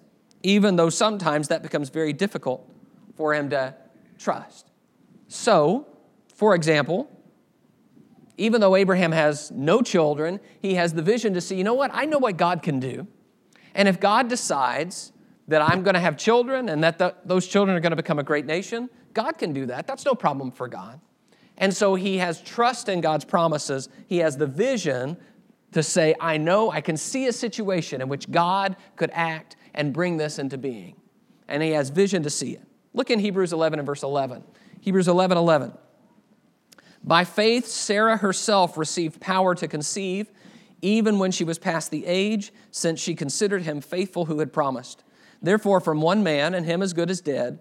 even 0.42 0.76
though 0.76 0.88
sometimes 0.88 1.48
that 1.48 1.62
becomes 1.62 1.90
very 1.90 2.12
difficult 2.12 2.68
for 3.16 3.34
him 3.34 3.50
to 3.50 3.74
trust. 4.18 4.70
So, 5.28 5.86
for 6.34 6.54
example, 6.54 7.08
even 8.42 8.60
though 8.60 8.74
Abraham 8.74 9.12
has 9.12 9.52
no 9.52 9.82
children, 9.82 10.40
he 10.60 10.74
has 10.74 10.92
the 10.94 11.02
vision 11.02 11.32
to 11.34 11.40
see, 11.40 11.54
you 11.54 11.62
know 11.62 11.74
what? 11.74 11.92
I 11.94 12.06
know 12.06 12.18
what 12.18 12.36
God 12.36 12.60
can 12.60 12.80
do. 12.80 13.06
And 13.72 13.86
if 13.86 14.00
God 14.00 14.28
decides 14.28 15.12
that 15.46 15.62
I'm 15.62 15.84
going 15.84 15.94
to 15.94 16.00
have 16.00 16.16
children 16.16 16.68
and 16.68 16.82
that 16.82 16.98
the, 16.98 17.14
those 17.24 17.46
children 17.46 17.76
are 17.76 17.80
going 17.80 17.90
to 17.92 17.96
become 17.96 18.18
a 18.18 18.24
great 18.24 18.44
nation, 18.44 18.90
God 19.14 19.38
can 19.38 19.52
do 19.52 19.66
that. 19.66 19.86
That's 19.86 20.04
no 20.04 20.16
problem 20.16 20.50
for 20.50 20.66
God. 20.66 21.00
And 21.56 21.72
so 21.72 21.94
he 21.94 22.18
has 22.18 22.40
trust 22.42 22.88
in 22.88 23.00
God's 23.00 23.24
promises. 23.24 23.88
He 24.08 24.18
has 24.18 24.36
the 24.36 24.46
vision 24.48 25.16
to 25.70 25.82
say, 25.84 26.16
I 26.18 26.36
know, 26.36 26.68
I 26.68 26.80
can 26.80 26.96
see 26.96 27.26
a 27.28 27.32
situation 27.32 28.00
in 28.00 28.08
which 28.08 28.28
God 28.28 28.74
could 28.96 29.10
act 29.12 29.54
and 29.72 29.92
bring 29.92 30.16
this 30.16 30.40
into 30.40 30.58
being. 30.58 30.96
And 31.46 31.62
he 31.62 31.70
has 31.70 31.90
vision 31.90 32.24
to 32.24 32.30
see 32.30 32.54
it. 32.54 32.62
Look 32.92 33.08
in 33.10 33.20
Hebrews 33.20 33.52
11 33.52 33.78
and 33.78 33.86
verse 33.86 34.02
11. 34.02 34.42
Hebrews 34.80 35.06
11 35.06 35.38
11. 35.38 35.72
By 37.04 37.24
faith, 37.24 37.66
Sarah 37.66 38.16
herself 38.16 38.76
received 38.76 39.20
power 39.20 39.54
to 39.56 39.66
conceive, 39.66 40.30
even 40.80 41.18
when 41.18 41.32
she 41.32 41.44
was 41.44 41.58
past 41.58 41.90
the 41.90 42.06
age, 42.06 42.52
since 42.70 43.00
she 43.00 43.14
considered 43.14 43.62
him 43.62 43.80
faithful 43.80 44.26
who 44.26 44.38
had 44.38 44.52
promised. 44.52 45.02
Therefore, 45.40 45.80
from 45.80 46.00
one 46.00 46.22
man, 46.22 46.54
and 46.54 46.64
him 46.64 46.82
as 46.82 46.92
good 46.92 47.10
as 47.10 47.20
dead, 47.20 47.60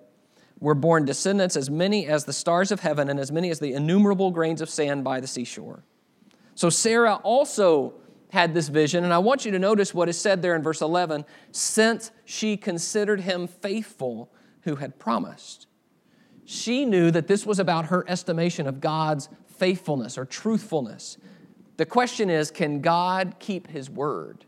were 0.60 0.76
born 0.76 1.06
descendants 1.06 1.56
as 1.56 1.70
many 1.70 2.06
as 2.06 2.26
the 2.26 2.34
stars 2.34 2.72
of 2.72 2.82
heaven 2.82 3.10
and 3.10 3.20
as 3.20 3.32
many 3.32 3.50
as 3.50 3.60
the 3.60 3.74
innumerable 3.74 4.30
grains 4.30 4.62
of 4.62 4.70
sand 4.70 5.04
by 5.04 5.20
the 5.20 5.28
seashore. 5.28 5.84
So 6.54 6.70
Sarah 6.70 7.16
also 7.24 7.96
had 8.30 8.54
this 8.54 8.70
vision, 8.70 9.04
and 9.04 9.12
I 9.12 9.18
want 9.18 9.44
you 9.44 9.52
to 9.52 9.60
notice 9.60 9.94
what 9.94 10.08
is 10.08 10.20
said 10.20 10.42
there 10.42 10.56
in 10.56 10.62
verse 10.62 10.82
11 10.82 11.26
since 11.52 12.12
she 12.26 12.56
considered 12.56 13.22
him 13.22 13.48
faithful 13.48 14.32
who 14.62 14.76
had 14.76 15.00
promised. 15.00 15.66
She 16.52 16.84
knew 16.84 17.12
that 17.12 17.28
this 17.28 17.46
was 17.46 17.60
about 17.60 17.86
her 17.86 18.04
estimation 18.10 18.68
of 18.68 18.82
God's 18.82 19.30
faithfulness 19.58 20.18
or 20.18 20.26
truthfulness. 20.26 21.18
The 21.78 21.86
question 21.86 22.30
is 22.30 22.52
can 22.52 22.82
God 22.82 23.36
keep 23.40 23.68
his 23.68 23.90
word? 23.90 24.44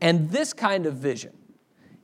And 0.00 0.30
this 0.30 0.52
kind 0.52 0.84
of 0.84 0.94
vision, 0.94 1.32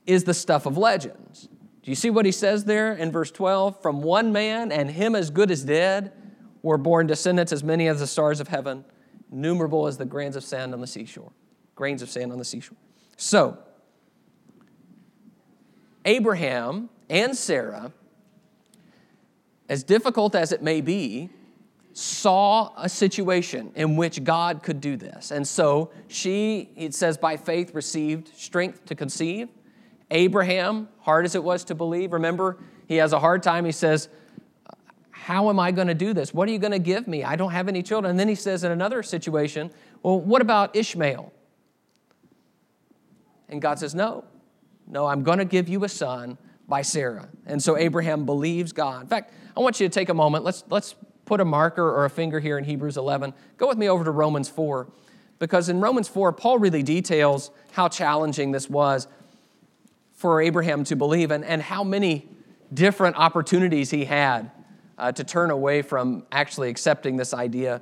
is 0.05 0.23
the 0.23 0.33
stuff 0.33 0.65
of 0.65 0.77
legends. 0.77 1.47
Do 1.81 1.91
you 1.91 1.95
see 1.95 2.09
what 2.09 2.25
he 2.25 2.31
says 2.31 2.65
there 2.65 2.93
in 2.93 3.11
verse 3.11 3.31
12? 3.31 3.81
From 3.81 4.01
one 4.01 4.31
man, 4.31 4.71
and 4.71 4.89
him 4.89 5.15
as 5.15 5.29
good 5.29 5.51
as 5.51 5.63
dead, 5.63 6.13
were 6.61 6.77
born 6.77 7.07
descendants 7.07 7.51
as 7.51 7.63
many 7.63 7.87
as 7.87 7.99
the 7.99 8.07
stars 8.07 8.39
of 8.39 8.47
heaven, 8.47 8.85
numerable 9.29 9.87
as 9.87 9.97
the 9.97 10.05
grains 10.05 10.35
of 10.35 10.43
sand 10.43 10.73
on 10.73 10.79
the 10.81 10.87
seashore. 10.87 11.31
Grains 11.75 12.01
of 12.01 12.09
sand 12.09 12.31
on 12.31 12.37
the 12.37 12.45
seashore. 12.45 12.77
So, 13.17 13.57
Abraham 16.05 16.89
and 17.09 17.35
Sarah, 17.35 17.91
as 19.73 19.83
difficult 19.83 20.35
as 20.35 20.51
it 20.51 20.61
may 20.61 20.81
be, 20.81 21.31
saw 21.93 22.71
a 22.77 22.87
situation 22.87 23.71
in 23.73 23.95
which 23.95 24.23
God 24.23 24.61
could 24.61 24.79
do 24.79 24.95
this. 24.95 25.31
And 25.31 25.47
so 25.47 25.91
she, 26.07 26.69
it 26.75 26.93
says, 26.93 27.17
by 27.17 27.37
faith 27.37 27.73
received 27.73 28.29
strength 28.37 28.85
to 28.85 28.93
conceive 28.95 29.49
Abraham, 30.11 30.89
hard 30.99 31.25
as 31.25 31.33
it 31.33 31.43
was 31.43 31.63
to 31.65 31.75
believe, 31.75 32.13
remember, 32.13 32.59
he 32.87 32.97
has 32.97 33.13
a 33.13 33.19
hard 33.19 33.41
time. 33.41 33.65
He 33.65 33.71
says, 33.71 34.09
How 35.09 35.49
am 35.49 35.59
I 35.59 35.71
going 35.71 35.87
to 35.87 35.95
do 35.95 36.13
this? 36.13 36.35
What 36.35 36.47
are 36.47 36.51
you 36.51 36.59
going 36.59 36.71
to 36.71 36.79
give 36.79 37.07
me? 37.07 37.23
I 37.23 37.35
don't 37.35 37.51
have 37.51 37.67
any 37.67 37.81
children. 37.81 38.11
And 38.11 38.19
then 38.19 38.27
he 38.27 38.35
says 38.35 38.63
in 38.63 38.71
another 38.71 39.01
situation, 39.01 39.71
Well, 40.03 40.19
what 40.19 40.43
about 40.43 40.75
Ishmael? 40.75 41.33
And 43.49 43.59
God 43.59 43.79
says, 43.79 43.95
No, 43.95 44.25
no, 44.85 45.07
I'm 45.07 45.23
going 45.23 45.39
to 45.39 45.45
give 45.45 45.67
you 45.67 45.83
a 45.83 45.89
son 45.89 46.37
by 46.67 46.81
Sarah. 46.81 47.27
And 47.45 47.61
so 47.61 47.77
Abraham 47.77 48.25
believes 48.25 48.71
God. 48.71 49.03
In 49.03 49.07
fact, 49.07 49.33
I 49.55 49.59
want 49.59 49.79
you 49.79 49.87
to 49.87 49.93
take 49.93 50.09
a 50.09 50.13
moment. 50.13 50.43
Let's, 50.43 50.63
let's 50.69 50.95
put 51.25 51.39
a 51.39 51.45
marker 51.45 51.83
or 51.83 52.05
a 52.05 52.09
finger 52.09 52.39
here 52.39 52.57
in 52.57 52.63
Hebrews 52.63 52.97
11. 52.97 53.33
Go 53.57 53.67
with 53.67 53.77
me 53.77 53.89
over 53.89 54.03
to 54.03 54.11
Romans 54.11 54.49
4, 54.49 54.87
because 55.39 55.69
in 55.69 55.81
Romans 55.81 56.07
4, 56.07 56.33
Paul 56.33 56.59
really 56.59 56.83
details 56.83 57.51
how 57.71 57.87
challenging 57.87 58.51
this 58.51 58.69
was 58.69 59.07
for 60.13 60.41
Abraham 60.41 60.83
to 60.85 60.95
believe 60.95 61.31
and, 61.31 61.43
and 61.43 61.61
how 61.61 61.83
many 61.83 62.27
different 62.73 63.17
opportunities 63.17 63.91
he 63.91 64.05
had 64.05 64.51
uh, 64.97 65.11
to 65.11 65.23
turn 65.23 65.51
away 65.51 65.81
from 65.81 66.25
actually 66.31 66.69
accepting 66.69 67.17
this 67.17 67.33
idea 67.33 67.81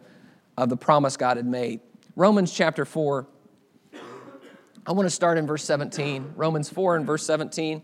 of 0.57 0.69
the 0.69 0.77
promise 0.77 1.17
God 1.17 1.37
had 1.37 1.45
made. 1.45 1.81
Romans 2.15 2.51
chapter 2.51 2.85
4, 2.85 3.27
I 4.85 4.91
want 4.91 5.05
to 5.05 5.11
start 5.11 5.37
in 5.37 5.45
verse 5.45 5.63
17. 5.63 6.33
Romans 6.35 6.69
4 6.69 6.95
and 6.97 7.05
verse 7.05 7.25
17. 7.25 7.83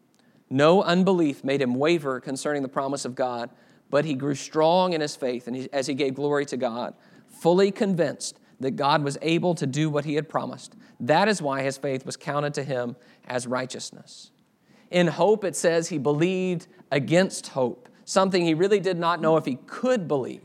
No 0.51 0.83
unbelief 0.83 1.45
made 1.45 1.61
him 1.61 1.75
waver 1.75 2.19
concerning 2.19 2.61
the 2.61 2.67
promise 2.67 3.05
of 3.05 3.15
God, 3.15 3.49
but 3.89 4.03
he 4.03 4.13
grew 4.13 4.35
strong 4.35 4.91
in 4.91 4.99
his 4.99 5.15
faith 5.15 5.47
and 5.47 5.55
he, 5.55 5.69
as 5.71 5.87
he 5.87 5.93
gave 5.93 6.13
glory 6.15 6.45
to 6.47 6.57
God, 6.57 6.93
fully 7.29 7.71
convinced 7.71 8.37
that 8.59 8.71
God 8.71 9.01
was 9.01 9.17
able 9.21 9.55
to 9.55 9.65
do 9.65 9.89
what 9.89 10.03
he 10.03 10.15
had 10.15 10.27
promised. 10.27 10.75
That 10.99 11.29
is 11.29 11.41
why 11.41 11.61
his 11.61 11.77
faith 11.77 12.05
was 12.05 12.17
counted 12.17 12.53
to 12.55 12.63
him 12.63 12.97
as 13.25 13.47
righteousness. 13.47 14.31
In 14.91 15.07
hope, 15.07 15.45
it 15.45 15.55
says 15.55 15.87
he 15.87 15.97
believed 15.97 16.67
against 16.91 17.47
hope, 17.47 17.87
something 18.03 18.45
he 18.45 18.53
really 18.53 18.81
did 18.81 18.99
not 18.99 19.21
know 19.21 19.37
if 19.37 19.45
he 19.45 19.55
could 19.55 20.05
believe. 20.05 20.43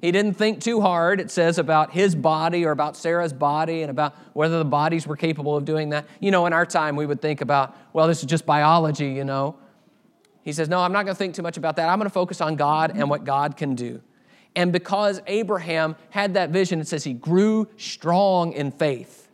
He 0.00 0.12
didn't 0.12 0.34
think 0.34 0.60
too 0.60 0.82
hard, 0.82 1.20
it 1.20 1.30
says, 1.30 1.58
about 1.58 1.92
his 1.92 2.14
body 2.14 2.64
or 2.66 2.70
about 2.70 2.96
Sarah's 2.96 3.32
body 3.32 3.82
and 3.82 3.90
about 3.90 4.14
whether 4.34 4.58
the 4.58 4.64
bodies 4.64 5.06
were 5.06 5.16
capable 5.16 5.56
of 5.56 5.64
doing 5.64 5.88
that. 5.90 6.06
You 6.20 6.30
know, 6.30 6.46
in 6.46 6.52
our 6.52 6.66
time, 6.66 6.96
we 6.96 7.06
would 7.06 7.22
think 7.22 7.40
about, 7.40 7.74
well, 7.92 8.06
this 8.06 8.20
is 8.20 8.26
just 8.26 8.44
biology, 8.44 9.08
you 9.08 9.24
know. 9.24 9.56
He 10.42 10.52
says, 10.52 10.68
no, 10.68 10.78
I'm 10.80 10.92
not 10.92 11.04
going 11.04 11.14
to 11.14 11.18
think 11.18 11.34
too 11.34 11.42
much 11.42 11.56
about 11.56 11.76
that. 11.76 11.88
I'm 11.88 11.98
going 11.98 12.08
to 12.08 12.14
focus 12.14 12.40
on 12.40 12.56
God 12.56 12.92
and 12.94 13.08
what 13.08 13.24
God 13.24 13.56
can 13.56 13.74
do. 13.74 14.00
And 14.54 14.72
because 14.72 15.20
Abraham 15.26 15.96
had 16.10 16.34
that 16.34 16.50
vision, 16.50 16.80
it 16.80 16.86
says 16.86 17.04
he 17.04 17.14
grew 17.14 17.68
strong 17.76 18.52
in 18.52 18.70
faith. 18.70 19.28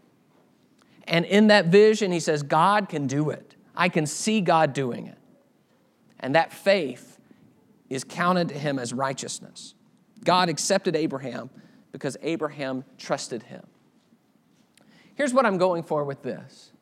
And 1.04 1.24
in 1.24 1.48
that 1.48 1.66
vision, 1.66 2.12
he 2.12 2.20
says, 2.20 2.42
God 2.42 2.88
can 2.88 3.06
do 3.06 3.30
it. 3.30 3.56
I 3.76 3.88
can 3.88 4.06
see 4.06 4.40
God 4.40 4.72
doing 4.72 5.06
it. 5.06 5.18
And 6.20 6.34
that 6.34 6.52
faith 6.52 7.18
is 7.90 8.04
counted 8.04 8.48
to 8.48 8.58
him 8.58 8.78
as 8.78 8.92
righteousness. 8.92 9.74
God 10.24 10.48
accepted 10.48 10.96
Abraham 10.96 11.50
because 11.90 12.16
Abraham 12.22 12.84
trusted 12.98 13.42
him. 13.44 13.66
Here's 15.14 15.34
what 15.34 15.44
I'm 15.44 15.58
going 15.58 15.82
for 15.82 16.04
with 16.04 16.22
this. 16.22 16.72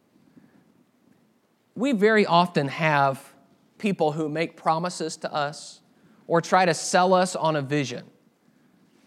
We 1.74 1.92
very 1.92 2.26
often 2.26 2.68
have 2.68 3.32
people 3.78 4.12
who 4.12 4.28
make 4.28 4.56
promises 4.56 5.16
to 5.18 5.32
us 5.32 5.80
or 6.26 6.40
try 6.40 6.64
to 6.64 6.74
sell 6.74 7.12
us 7.14 7.34
on 7.34 7.56
a 7.56 7.62
vision. 7.62 8.04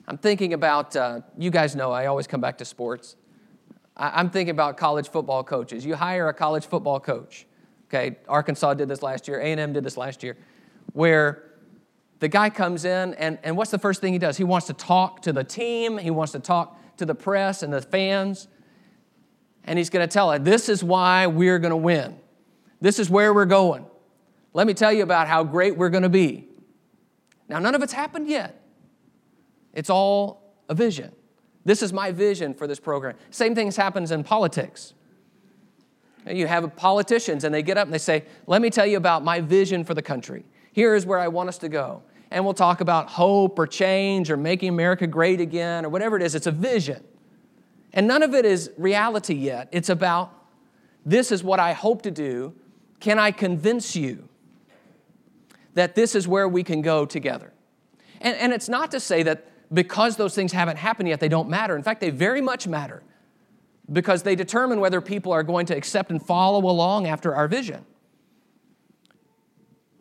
I'm 0.08 0.18
thinking 0.18 0.54
about, 0.54 0.96
uh, 0.96 1.22
you 1.38 1.50
guys 1.50 1.76
know 1.76 1.92
I 1.92 2.08
always 2.08 2.28
come 2.28 2.42
back 2.42 2.58
to 2.58 2.66
sports. 2.66 3.16
I- 3.96 4.20
I'm 4.20 4.30
thinking 4.30 4.52
about 4.52 4.76
college 4.76 5.10
football 5.10 5.44
coaches. 5.44 5.86
You 5.86 5.96
hire 5.96 6.28
a 6.28 6.34
college 6.34 6.66
football 6.66 7.00
coach. 7.00 7.48
Okay, 7.88 8.18
Arkansas 8.28 8.74
did 8.74 8.90
this 8.90 9.02
last 9.04 9.28
year, 9.28 9.40
A&M 9.40 9.72
did 9.72 9.84
this 9.84 9.98
last 9.98 10.24
year, 10.24 10.36
where 10.94 11.53
the 12.20 12.28
guy 12.28 12.50
comes 12.50 12.86
in, 12.86 13.14
and, 13.16 13.38
and 13.44 13.58
what's 13.58 13.72
the 13.72 13.80
first 13.80 14.02
thing 14.02 14.14
he 14.14 14.20
does? 14.20 14.38
He 14.38 14.44
wants 14.44 14.68
to 14.68 14.74
talk 14.74 15.22
to 15.24 15.34
the 15.34 15.44
team, 15.44 15.98
he 15.98 16.12
wants 16.12 16.32
to 16.34 16.40
talk 16.40 16.80
to 16.98 17.06
the 17.06 17.16
press 17.16 17.64
and 17.64 17.74
the 17.74 17.82
fans, 17.82 18.48
and 19.66 19.78
he's 19.78 19.90
going 19.90 20.08
to 20.08 20.12
tell 20.12 20.32
it, 20.32 20.44
this 20.44 20.70
is 20.70 20.84
why 20.84 21.28
we're 21.28 21.60
going 21.60 21.72
to 21.72 21.78
win. 21.78 22.18
This 22.82 23.00
is 23.00 23.10
where 23.10 23.34
we're 23.34 23.46
going. 23.46 23.86
Let 24.54 24.68
me 24.68 24.74
tell 24.74 24.92
you 24.92 25.04
about 25.04 25.28
how 25.28 25.44
great 25.44 25.78
we're 25.78 25.90
going 25.90 26.04
to 26.04 26.10
be. 26.10 26.48
Now, 27.48 27.60
none 27.60 27.76
of 27.76 27.82
it's 27.82 27.94
happened 27.94 28.28
yet. 28.28 28.62
It's 29.74 29.90
all 29.90 30.54
a 30.70 30.76
vision. 30.76 31.12
This 31.66 31.82
is 31.82 31.94
my 31.94 32.12
vision 32.12 32.54
for 32.54 32.68
this 32.68 32.80
program. 32.80 33.16
Same 33.32 33.56
thing 33.56 33.72
happens 33.72 34.12
in 34.12 34.24
politics. 34.24 34.94
You 36.28 36.48
have 36.48 36.76
politicians, 36.76 37.44
and 37.44 37.54
they 37.54 37.64
get 37.64 37.78
up 37.78 37.86
and 37.86 37.94
they 37.94 38.00
say, 38.00 38.26
Let 38.48 38.62
me 38.62 38.70
tell 38.70 38.86
you 38.86 38.98
about 38.98 39.24
my 39.24 39.42
vision 39.42 39.84
for 39.84 39.94
the 39.94 40.02
country. 40.02 40.46
Here 40.74 40.96
is 40.96 41.06
where 41.06 41.20
I 41.20 41.30
want 41.30 41.50
us 41.50 41.58
to 41.60 41.70
go. 41.70 42.04
And 42.30 42.44
we'll 42.44 42.56
talk 42.56 42.82
about 42.82 43.10
hope 43.10 43.58
or 43.60 43.68
change 43.68 44.30
or 44.30 44.38
making 44.38 44.70
America 44.70 45.08
great 45.08 45.40
again 45.40 45.86
or 45.86 45.90
whatever 45.90 46.18
it 46.18 46.24
is. 46.24 46.36
It's 46.36 46.48
a 46.48 46.52
vision. 46.52 47.04
And 47.94 48.08
none 48.08 48.24
of 48.24 48.34
it 48.34 48.44
is 48.44 48.72
reality 48.78 49.36
yet. 49.36 49.70
It's 49.72 49.90
about 49.90 50.34
this 51.06 51.32
is 51.32 51.44
what 51.44 51.60
I 51.60 51.74
hope 51.74 52.02
to 52.02 52.12
do. 52.12 52.54
Can 53.00 53.20
I 53.20 53.32
convince 53.32 53.96
you 53.96 54.28
that 55.76 55.94
this 55.94 56.16
is 56.16 56.28
where 56.28 56.48
we 56.48 56.64
can 56.64 56.82
go 56.82 57.06
together? 57.06 57.54
And, 58.20 58.36
and 58.38 58.52
it's 58.52 58.70
not 58.70 58.90
to 58.92 59.00
say 59.00 59.22
that 59.24 59.46
because 59.74 60.16
those 60.16 60.34
things 60.34 60.52
haven't 60.52 60.78
happened 60.78 61.10
yet, 61.10 61.20
they 61.20 61.30
don't 61.30 61.50
matter. 61.50 61.76
In 61.76 61.84
fact, 61.84 62.02
they 62.02 62.10
very 62.10 62.42
much 62.42 62.68
matter 62.68 63.04
because 63.92 64.24
they 64.24 64.36
determine 64.36 64.80
whether 64.80 65.02
people 65.02 65.32
are 65.32 65.44
going 65.44 65.66
to 65.68 65.76
accept 65.76 66.10
and 66.10 66.26
follow 66.26 66.60
along 66.60 67.06
after 67.06 67.36
our 67.36 67.48
vision. 67.48 67.86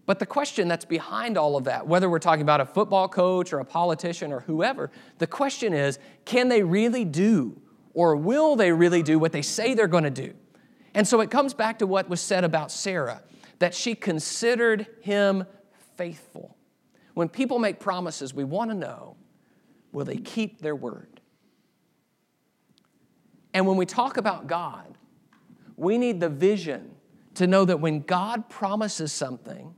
But 0.04 0.18
the 0.18 0.26
question 0.26 0.66
that's 0.66 0.84
behind 0.84 1.38
all 1.38 1.56
of 1.56 1.64
that, 1.64 1.86
whether 1.86 2.10
we're 2.10 2.18
talking 2.18 2.42
about 2.42 2.60
a 2.60 2.66
football 2.66 3.08
coach 3.08 3.52
or 3.52 3.60
a 3.60 3.64
politician 3.64 4.32
or 4.32 4.40
whoever, 4.40 4.90
the 5.18 5.26
question 5.26 5.72
is 5.72 5.98
can 6.24 6.48
they 6.48 6.62
really 6.62 7.04
do 7.04 7.60
or 7.94 8.16
will 8.16 8.56
they 8.56 8.72
really 8.72 9.02
do 9.02 9.18
what 9.18 9.32
they 9.32 9.42
say 9.42 9.74
they're 9.74 9.86
going 9.86 10.04
to 10.04 10.10
do? 10.10 10.34
And 10.94 11.06
so 11.06 11.20
it 11.20 11.30
comes 11.30 11.54
back 11.54 11.78
to 11.78 11.86
what 11.86 12.08
was 12.08 12.20
said 12.20 12.44
about 12.44 12.72
Sarah 12.72 13.22
that 13.60 13.74
she 13.74 13.94
considered 13.94 14.86
him 15.02 15.44
faithful. 15.96 16.56
When 17.14 17.28
people 17.28 17.58
make 17.58 17.78
promises, 17.78 18.34
we 18.34 18.44
want 18.44 18.70
to 18.70 18.76
know 18.76 19.16
will 19.92 20.04
they 20.04 20.16
keep 20.16 20.60
their 20.60 20.74
word? 20.74 21.20
And 23.54 23.66
when 23.66 23.76
we 23.76 23.86
talk 23.86 24.16
about 24.16 24.46
God, 24.46 24.98
we 25.76 25.98
need 25.98 26.20
the 26.20 26.28
vision 26.28 26.92
to 27.34 27.46
know 27.46 27.64
that 27.64 27.80
when 27.80 28.00
God 28.00 28.48
promises 28.48 29.12
something, 29.12 29.74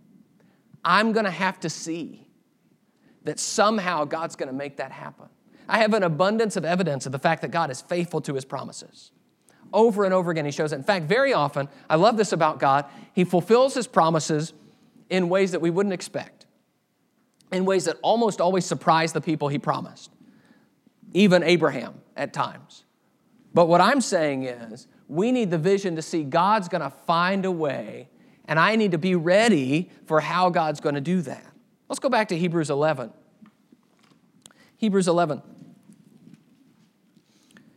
I'm 0.85 1.13
going 1.13 1.25
to 1.25 1.31
have 1.31 1.61
to 1.61 1.71
see 1.71 2.27
that 3.25 3.39
somehow 3.41 4.05
God's 4.05 4.37
going 4.37 4.49
to 4.49 4.55
make 4.55 4.77
that 4.77 4.93
happen. 4.93 5.27
I 5.69 5.79
have 5.79 5.95
an 5.95 6.03
abundance 6.03 6.57
of 6.57 6.65
evidence 6.65 7.07
of 7.07 7.13
the 7.13 7.19
fact 7.19 7.43
that 7.43 7.51
God 7.51 7.71
is 7.71 7.81
faithful 7.81 8.21
to 8.23 8.35
his 8.35 8.45
promises. 8.45 9.11
Over 9.73 10.05
and 10.05 10.13
over 10.13 10.31
again, 10.31 10.45
he 10.45 10.51
shows 10.51 10.73
it. 10.73 10.77
In 10.77 10.85
fact, 10.85 11.07
very 11.07 11.33
often, 11.33 11.69
I 11.89 11.97
love 11.97 12.17
this 12.17 12.33
about 12.33 12.59
God, 12.61 12.85
he 13.15 13.25
fulfills 13.25 13.75
his 13.75 13.87
promises 13.87 14.53
in 15.09 15.29
ways 15.29 15.53
that 15.53 15.61
we 15.61 15.71
wouldn't 15.71 15.93
expect, 15.93 16.47
in 17.51 17.65
ways 17.65 17.87
that 17.87 17.97
almost 18.03 18.41
always 18.41 18.65
surprise 18.65 19.13
the 19.13 19.21
people 19.21 19.49
he 19.49 19.59
promised, 19.59 20.11
even 21.13 21.43
Abraham 21.43 21.95
at 22.17 22.33
times. 22.33 22.85
But 23.53 23.67
what 23.67 23.81
I'm 23.81 24.01
saying 24.01 24.45
is, 24.45 24.87
we 25.09 25.33
need 25.33 25.51
the 25.51 25.59
vision 25.59 25.97
to 25.97 26.03
see 26.03 26.25
God's 26.25 26.69
going 26.69 26.83
to 26.83 26.91
find 26.91 27.45
a 27.45 27.51
way 27.51 28.09
and 28.47 28.59
I 28.59 28.77
need 28.77 28.93
to 28.93 28.99
be 28.99 29.15
ready 29.15 29.91
for 30.07 30.21
how 30.21 30.51
God's 30.51 30.81
going 30.81 30.95
to 30.95 31.01
do 31.01 31.23
that. 31.23 31.45
Let's 31.89 31.99
go 31.99 32.09
back 32.09 32.29
to 32.29 32.39
Hebrews 32.39 32.71
11. 32.71 33.13
Hebrews 34.77 35.09
11. 35.09 35.43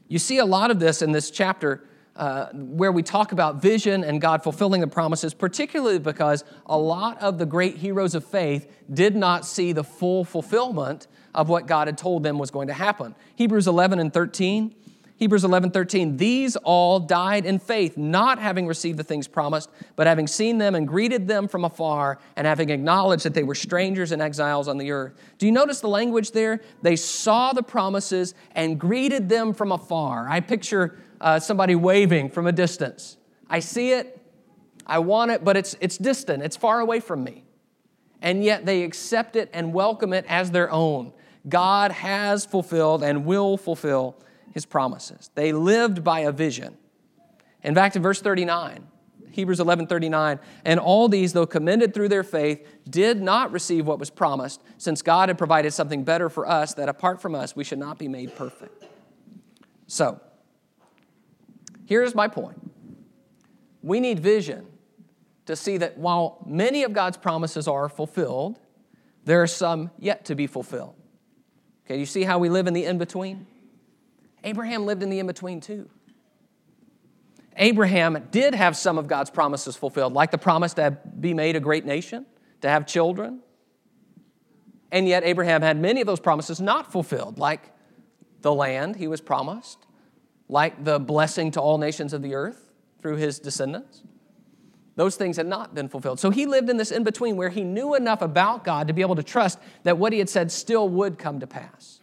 You 0.08 0.20
see 0.20 0.38
a 0.38 0.46
lot 0.46 0.72
of 0.72 0.80
this 0.80 1.02
in 1.02 1.12
this 1.12 1.30
chapter 1.32 1.84
uh, 2.16 2.48
where 2.54 2.92
we 2.92 3.04
talk 3.04 3.32
about 3.32 3.62
vision 3.62 4.04
and 4.04 4.20
God 4.20 4.42
fulfilling 4.42 4.82
the 4.82 4.88
promises, 4.88 5.34
particularly 5.34 6.00
because 6.00 6.44
a 6.66 6.78
lot 6.78 7.22
of 7.22 7.38
the 7.38 7.46
great 7.46 7.76
heroes 7.78 8.16
of 8.16 8.26
faith 8.26 8.72
did 8.92 9.16
not 9.16 9.46
see 9.46 9.72
the 9.72 9.84
full 9.84 10.26
fulfillment 10.26 11.08
of 11.36 11.50
what 11.50 11.68
God 11.68 11.88
had 11.88 11.98
told 11.98 12.24
them 12.24 12.40
was 12.40 12.50
going 12.50 12.68
to 12.70 12.74
happen. 12.74 13.14
Hebrews 13.36 13.68
11 13.68 14.00
and 14.00 14.12
13 14.12 14.74
Hebrews 15.18 15.44
11, 15.44 15.72
13. 15.72 16.18
These 16.18 16.56
all 16.58 17.00
died 17.00 17.46
in 17.46 17.58
faith, 17.58 17.98
not 17.98 18.38
having 18.38 18.68
received 18.68 19.00
the 19.00 19.04
things 19.04 19.28
promised, 19.28 19.70
but 19.96 20.06
having 20.06 20.28
seen 20.28 20.60
them 20.60 20.76
and 20.76 20.88
greeted 20.88 21.28
them 21.28 21.48
from 21.48 21.66
afar, 21.66 22.20
and 22.36 22.46
having 22.46 22.70
acknowledged 22.70 23.26
that 23.26 23.34
they 23.34 23.42
were 23.42 23.56
strangers 23.56 24.12
and 24.12 24.22
exiles 24.22 24.68
on 24.68 24.78
the 24.78 24.92
earth. 24.92 25.14
Do 25.40 25.48
you 25.48 25.52
notice 25.52 25.82
the 25.82 25.88
language 25.88 26.32
there? 26.32 26.62
They 26.84 26.96
saw 26.96 27.52
the 27.52 27.64
promises 27.64 28.36
and 28.52 28.80
greeted 28.80 29.28
them 29.28 29.56
from 29.56 29.72
afar. 29.72 30.30
I 30.30 30.40
picture 30.40 31.00
uh, 31.20 31.40
somebody 31.40 31.74
waving 31.74 32.30
from 32.30 32.46
a 32.46 32.52
distance. 32.52 33.18
I 33.50 33.60
see 33.60 33.94
it, 33.94 34.22
I 34.86 35.00
want 35.00 35.32
it, 35.32 35.44
but 35.44 35.58
it's, 35.58 35.76
it's 35.82 35.98
distant, 35.98 36.44
it's 36.44 36.56
far 36.56 36.80
away 36.80 37.00
from 37.00 37.24
me. 37.24 37.44
And 38.22 38.44
yet 38.44 38.68
they 38.68 38.84
accept 38.84 39.36
it 39.36 39.50
and 39.52 39.74
welcome 39.74 40.14
it 40.14 40.26
as 40.28 40.52
their 40.52 40.72
own. 40.72 41.14
God 41.50 41.92
has 41.92 42.46
fulfilled 42.46 43.04
and 43.04 43.26
will 43.26 43.58
fulfill 43.58 44.16
his 44.58 44.66
promises. 44.66 45.30
They 45.36 45.54
lived 45.54 46.04
by 46.04 46.22
a 46.22 46.32
vision. 46.32 46.78
In 47.62 47.76
fact, 47.76 47.96
in 47.96 48.02
verse 48.02 48.22
39, 48.22 48.88
Hebrews 49.30 49.60
11 49.60 49.86
39, 49.86 50.40
and 50.66 50.80
all 50.80 51.08
these, 51.08 51.34
though 51.34 51.46
commended 51.46 51.94
through 51.94 52.10
their 52.10 52.24
faith, 52.24 52.68
did 52.90 53.22
not 53.22 53.52
receive 53.52 53.86
what 53.86 54.00
was 54.00 54.10
promised, 54.10 54.64
since 54.80 55.04
God 55.04 55.30
had 55.30 55.38
provided 55.38 55.74
something 55.74 56.04
better 56.04 56.28
for 56.28 56.50
us, 56.50 56.74
that 56.74 56.90
apart 56.90 57.22
from 57.22 57.36
us, 57.36 57.56
we 57.56 57.64
should 57.64 57.78
not 57.78 58.00
be 58.00 58.08
made 58.08 58.36
perfect. 58.36 58.86
So, 59.86 60.20
here's 61.86 62.16
my 62.16 62.28
point 62.28 62.58
we 63.84 64.00
need 64.00 64.20
vision 64.20 64.66
to 65.46 65.56
see 65.56 65.78
that 65.78 66.00
while 66.00 66.44
many 66.48 66.82
of 66.82 66.94
God's 66.94 67.18
promises 67.18 67.68
are 67.68 67.90
fulfilled, 67.90 68.58
there 69.24 69.44
are 69.44 69.48
some 69.48 69.92
yet 70.00 70.26
to 70.26 70.34
be 70.34 70.48
fulfilled. 70.48 70.96
Okay, 71.86 72.00
you 72.00 72.08
see 72.08 72.24
how 72.24 72.40
we 72.40 72.50
live 72.50 72.66
in 72.66 72.74
the 72.74 72.86
in 72.86 72.98
between? 72.98 73.46
Abraham 74.48 74.86
lived 74.86 75.04
in 75.04 75.10
the 75.10 75.20
in 75.20 75.28
between 75.28 75.60
too. 75.60 75.90
Abraham 77.58 78.28
did 78.32 78.56
have 78.56 78.78
some 78.78 78.98
of 78.98 79.08
God's 79.08 79.30
promises 79.30 79.76
fulfilled, 79.76 80.14
like 80.14 80.32
the 80.32 80.38
promise 80.38 80.74
to 80.76 80.98
be 81.20 81.34
made 81.34 81.58
a 81.58 81.60
great 81.60 81.86
nation, 81.86 82.26
to 82.62 82.70
have 82.70 82.86
children. 82.86 83.42
And 84.90 85.06
yet, 85.06 85.24
Abraham 85.26 85.62
had 85.62 85.78
many 85.78 86.00
of 86.00 86.08
those 86.08 86.22
promises 86.22 86.62
not 86.62 86.94
fulfilled, 86.94 87.40
like 87.40 87.74
the 88.42 88.54
land 88.54 88.96
he 88.96 89.08
was 89.08 89.20
promised, 89.20 89.86
like 90.48 90.82
the 90.82 90.98
blessing 90.98 91.52
to 91.52 91.60
all 91.60 91.78
nations 91.78 92.14
of 92.14 92.22
the 92.22 92.34
earth 92.34 92.72
through 93.02 93.18
his 93.18 93.40
descendants. 93.40 94.02
Those 94.96 95.18
things 95.18 95.36
had 95.36 95.46
not 95.46 95.76
been 95.76 95.90
fulfilled. 95.90 96.22
So 96.22 96.30
he 96.30 96.46
lived 96.46 96.70
in 96.70 96.78
this 96.78 96.92
in 96.92 97.04
between 97.04 97.36
where 97.36 97.50
he 97.50 97.66
knew 97.66 97.96
enough 97.96 98.22
about 98.22 98.64
God 98.64 98.88
to 98.88 98.94
be 98.94 99.02
able 99.02 99.16
to 99.18 99.24
trust 99.24 99.60
that 99.84 99.98
what 99.98 100.14
he 100.14 100.20
had 100.20 100.30
said 100.30 100.54
still 100.54 100.88
would 100.88 101.20
come 101.20 101.42
to 101.42 101.48
pass. 101.48 102.00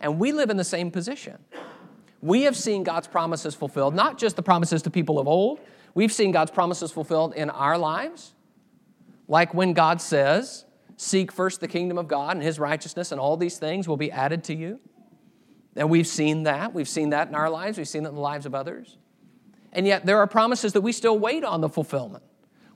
And 0.00 0.18
we 0.18 0.32
live 0.32 0.48
in 0.48 0.56
the 0.56 0.64
same 0.64 0.90
position. 0.90 1.38
We 2.22 2.42
have 2.42 2.56
seen 2.56 2.84
God's 2.84 3.08
promises 3.08 3.54
fulfilled, 3.54 3.94
not 3.94 4.16
just 4.16 4.36
the 4.36 4.42
promises 4.42 4.80
to 4.82 4.90
people 4.90 5.18
of 5.18 5.26
old, 5.26 5.60
we've 5.94 6.12
seen 6.12 6.30
God's 6.30 6.52
promises 6.52 6.92
fulfilled 6.92 7.34
in 7.34 7.50
our 7.50 7.76
lives. 7.76 8.32
Like 9.28 9.52
when 9.52 9.72
God 9.72 10.00
says, 10.00 10.64
Seek 10.96 11.32
first 11.32 11.60
the 11.60 11.66
kingdom 11.66 11.98
of 11.98 12.06
God 12.06 12.36
and 12.36 12.42
his 12.42 12.60
righteousness, 12.60 13.10
and 13.10 13.20
all 13.20 13.36
these 13.36 13.58
things 13.58 13.88
will 13.88 13.96
be 13.96 14.12
added 14.12 14.44
to 14.44 14.54
you. 14.54 14.78
And 15.74 15.90
we've 15.90 16.06
seen 16.06 16.44
that. 16.44 16.72
We've 16.72 16.88
seen 16.88 17.10
that 17.10 17.28
in 17.28 17.34
our 17.34 17.50
lives, 17.50 17.76
we've 17.76 17.88
seen 17.88 18.04
that 18.04 18.10
in 18.10 18.14
the 18.14 18.20
lives 18.20 18.46
of 18.46 18.54
others. 18.54 18.98
And 19.72 19.84
yet, 19.84 20.06
there 20.06 20.18
are 20.18 20.28
promises 20.28 20.74
that 20.74 20.82
we 20.82 20.92
still 20.92 21.18
wait 21.18 21.42
on 21.42 21.60
the 21.60 21.68
fulfillment. 21.68 22.22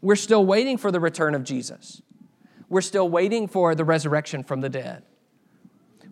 We're 0.01 0.17
still 0.17 0.45
waiting 0.45 0.77
for 0.77 0.91
the 0.91 0.99
return 0.99 1.37
of 1.37 1.45
Jesus. 1.45 2.03
We're 2.69 2.81
still 2.81 3.09
waiting 3.09 3.47
for 3.47 3.75
the 3.77 3.85
resurrection 3.85 4.43
from 4.43 4.61
the 4.61 4.69
dead. 4.69 5.05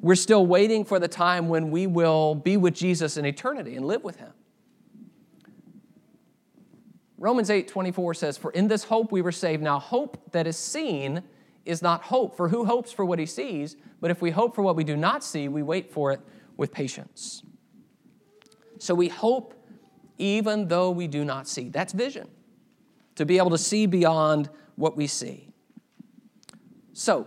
We're 0.05 0.17
still 0.17 0.45
waiting 0.45 0.85
for 0.85 0.99
the 0.99 1.09
time 1.09 1.49
when 1.49 1.71
we 1.71 1.87
will 1.87 2.35
be 2.35 2.59
with 2.59 2.75
Jesus 2.75 3.17
in 3.17 3.25
eternity 3.25 3.75
and 3.75 3.87
live 3.87 4.05
with 4.05 4.17
him. 4.17 4.35
Romans 7.17 7.49
8 7.49 7.67
24 7.67 8.13
says, 8.13 8.37
For 8.37 8.51
in 8.51 8.69
this 8.69 8.85
hope 8.85 9.13
we 9.13 9.23
were 9.23 9.33
saved. 9.33 9.63
Now, 9.63 9.79
hope 9.79 10.31
that 10.33 10.47
is 10.47 10.59
seen 10.59 11.23
is 11.65 11.81
not 11.81 12.03
hope, 12.03 12.37
for 12.37 12.51
who 12.51 12.67
hopes 12.67 12.93
for 12.93 13.07
what 13.07 13.19
he 13.19 13.25
sees? 13.25 13.77
But 14.03 14.11
if 14.11 14.21
we 14.21 14.31
hope 14.31 14.55
for 14.55 14.61
what 14.61 14.77
we 14.77 14.85
do 14.85 14.95
not 14.95 15.25
see, 15.25 15.49
we 15.49 15.63
wait 15.63 15.91
for 15.91 16.13
it 16.13 16.21
with 16.59 16.71
patience. 16.71 17.43
So 18.79 18.95
we 18.95 19.09
hope 19.09 19.55
even 20.19 20.69
though 20.69 20.91
we 20.91 21.07
do 21.07 21.25
not 21.25 21.49
see. 21.49 21.71
That's 21.71 21.95
vision 21.95 22.29
to 23.15 23.25
be 23.25 23.39
able 23.39 23.53
to 23.53 23.59
see 23.59 23.87
beyond 23.87 24.51
what 24.77 24.99
we 24.99 25.07
see. 25.07 25.49
So, 26.93 27.27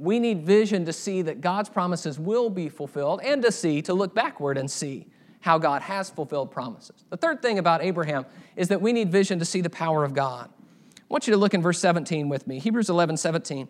we 0.00 0.18
need 0.18 0.42
vision 0.42 0.84
to 0.86 0.92
see 0.92 1.22
that 1.22 1.40
God's 1.40 1.68
promises 1.68 2.18
will 2.18 2.50
be 2.50 2.68
fulfilled 2.68 3.20
and 3.22 3.42
to 3.42 3.52
see, 3.52 3.82
to 3.82 3.94
look 3.94 4.14
backward 4.14 4.56
and 4.56 4.70
see 4.70 5.06
how 5.40 5.58
God 5.58 5.82
has 5.82 6.10
fulfilled 6.10 6.50
promises. 6.50 7.04
The 7.10 7.16
third 7.16 7.42
thing 7.42 7.58
about 7.58 7.82
Abraham 7.82 8.26
is 8.56 8.68
that 8.68 8.80
we 8.80 8.92
need 8.92 9.10
vision 9.12 9.38
to 9.38 9.44
see 9.44 9.60
the 9.60 9.70
power 9.70 10.04
of 10.04 10.14
God. 10.14 10.50
I 10.96 11.02
want 11.08 11.26
you 11.26 11.32
to 11.32 11.38
look 11.38 11.54
in 11.54 11.62
verse 11.62 11.78
17 11.78 12.28
with 12.28 12.46
me 12.46 12.58
Hebrews 12.58 12.88
11 12.90 13.16
17. 13.16 13.68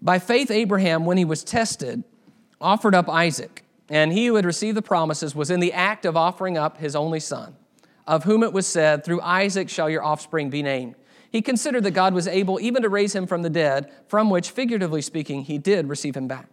By 0.00 0.18
faith, 0.18 0.50
Abraham, 0.50 1.04
when 1.04 1.16
he 1.16 1.24
was 1.24 1.42
tested, 1.42 2.04
offered 2.60 2.94
up 2.94 3.08
Isaac, 3.08 3.64
and 3.88 4.12
he 4.12 4.26
who 4.26 4.36
had 4.36 4.44
received 4.44 4.76
the 4.76 4.82
promises 4.82 5.34
was 5.34 5.50
in 5.50 5.60
the 5.60 5.72
act 5.72 6.06
of 6.06 6.16
offering 6.16 6.56
up 6.56 6.78
his 6.78 6.94
only 6.94 7.20
son 7.20 7.56
of 8.08 8.24
whom 8.24 8.42
it 8.42 8.52
was 8.52 8.66
said, 8.66 9.04
Through 9.04 9.20
Isaac 9.20 9.68
shall 9.68 9.88
your 9.88 10.02
offspring 10.02 10.50
be 10.50 10.62
named. 10.62 10.96
He 11.30 11.42
considered 11.42 11.84
that 11.84 11.90
God 11.90 12.14
was 12.14 12.26
able 12.26 12.58
even 12.60 12.82
to 12.82 12.88
raise 12.88 13.14
him 13.14 13.26
from 13.26 13.42
the 13.42 13.50
dead, 13.50 13.92
from 14.06 14.30
which, 14.30 14.50
figuratively 14.50 15.02
speaking, 15.02 15.42
he 15.42 15.58
did 15.58 15.88
receive 15.88 16.16
him 16.16 16.26
back. 16.26 16.48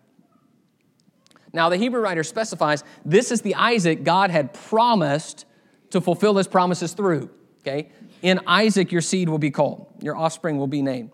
Now, 1.53 1.69
the 1.69 1.77
Hebrew 1.77 2.01
writer 2.01 2.23
specifies 2.23 2.83
this 3.05 3.31
is 3.31 3.41
the 3.41 3.55
Isaac 3.55 4.03
God 4.03 4.29
had 4.29 4.53
promised 4.53 5.45
to 5.91 6.01
fulfill 6.01 6.35
his 6.35 6.47
promises 6.47 6.93
through. 6.93 7.29
Okay? 7.61 7.89
In 8.21 8.41
Isaac, 8.45 8.91
your 8.91 9.01
seed 9.01 9.29
will 9.29 9.37
be 9.37 9.51
called, 9.51 9.87
your 10.01 10.17
offspring 10.17 10.57
will 10.57 10.67
be 10.67 10.81
named. 10.81 11.11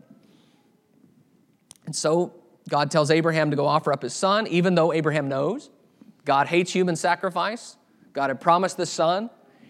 And 1.86 1.96
so, 1.96 2.34
God 2.70 2.90
tells 2.90 3.12
Abraham 3.12 3.52
to 3.52 3.58
go 3.58 3.68
offer 3.68 3.94
up 3.94 4.02
his 4.02 4.14
son, 4.14 4.48
even 4.48 4.76
though 4.76 4.94
Abraham 4.94 5.28
knows 5.28 5.70
God 6.26 6.48
hates 6.48 6.72
human 6.72 6.96
sacrifice. 6.96 7.78
God 8.14 8.30
had 8.30 8.42
promised 8.42 8.78
the 8.78 8.86
son. 8.86 9.30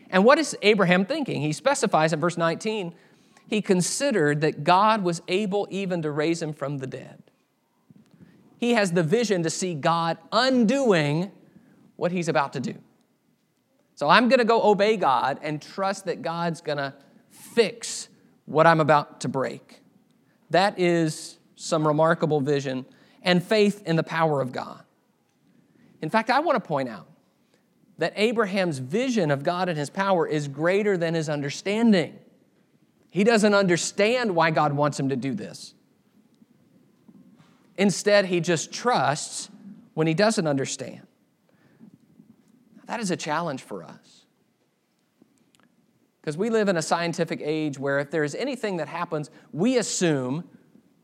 And 0.09 0.25
what 0.25 0.37
is 0.37 0.57
Abraham 0.61 1.05
thinking? 1.05 1.41
He 1.41 1.53
specifies 1.53 2.11
in 2.11 2.19
verse 2.19 2.37
19, 2.37 2.93
he 3.51 3.61
considered 3.61 4.39
that 4.39 4.63
God 4.63 5.03
was 5.03 5.21
able 5.27 5.67
even 5.69 6.01
to 6.03 6.09
raise 6.09 6.41
him 6.41 6.53
from 6.53 6.77
the 6.77 6.87
dead. 6.87 7.21
He 8.57 8.75
has 8.75 8.93
the 8.93 9.03
vision 9.03 9.43
to 9.43 9.49
see 9.49 9.75
God 9.75 10.17
undoing 10.31 11.33
what 11.97 12.13
he's 12.13 12.29
about 12.29 12.53
to 12.53 12.61
do. 12.61 12.75
So 13.95 14.07
I'm 14.07 14.29
going 14.29 14.39
to 14.39 14.45
go 14.45 14.63
obey 14.63 14.95
God 14.95 15.37
and 15.41 15.61
trust 15.61 16.05
that 16.05 16.21
God's 16.21 16.61
going 16.61 16.77
to 16.77 16.93
fix 17.29 18.07
what 18.45 18.65
I'm 18.65 18.79
about 18.79 19.19
to 19.21 19.27
break. 19.27 19.81
That 20.49 20.79
is 20.79 21.37
some 21.57 21.85
remarkable 21.85 22.39
vision 22.39 22.85
and 23.21 23.43
faith 23.43 23.83
in 23.85 23.97
the 23.97 24.03
power 24.03 24.39
of 24.39 24.53
God. 24.53 24.81
In 26.01 26.09
fact, 26.09 26.29
I 26.29 26.39
want 26.39 26.55
to 26.55 26.65
point 26.65 26.87
out 26.87 27.07
that 27.97 28.13
Abraham's 28.15 28.79
vision 28.79 29.29
of 29.29 29.43
God 29.43 29.67
and 29.67 29.77
his 29.77 29.89
power 29.89 30.25
is 30.25 30.47
greater 30.47 30.95
than 30.95 31.15
his 31.15 31.27
understanding. 31.27 32.17
He 33.11 33.25
doesn't 33.25 33.53
understand 33.53 34.33
why 34.35 34.51
God 34.51 34.73
wants 34.73 34.99
him 34.99 35.09
to 35.09 35.15
do 35.15 35.35
this. 35.35 35.75
Instead, 37.77 38.25
he 38.25 38.39
just 38.39 38.71
trusts 38.71 39.49
when 39.93 40.07
he 40.07 40.13
doesn't 40.13 40.47
understand. 40.47 41.05
That 42.85 43.01
is 43.01 43.11
a 43.11 43.17
challenge 43.17 43.61
for 43.61 43.83
us. 43.83 44.25
Because 46.21 46.37
we 46.37 46.49
live 46.49 46.69
in 46.69 46.77
a 46.77 46.81
scientific 46.81 47.41
age 47.43 47.77
where 47.77 47.99
if 47.99 48.11
there's 48.11 48.33
anything 48.33 48.77
that 48.77 48.87
happens, 48.87 49.29
we 49.51 49.77
assume 49.77 50.47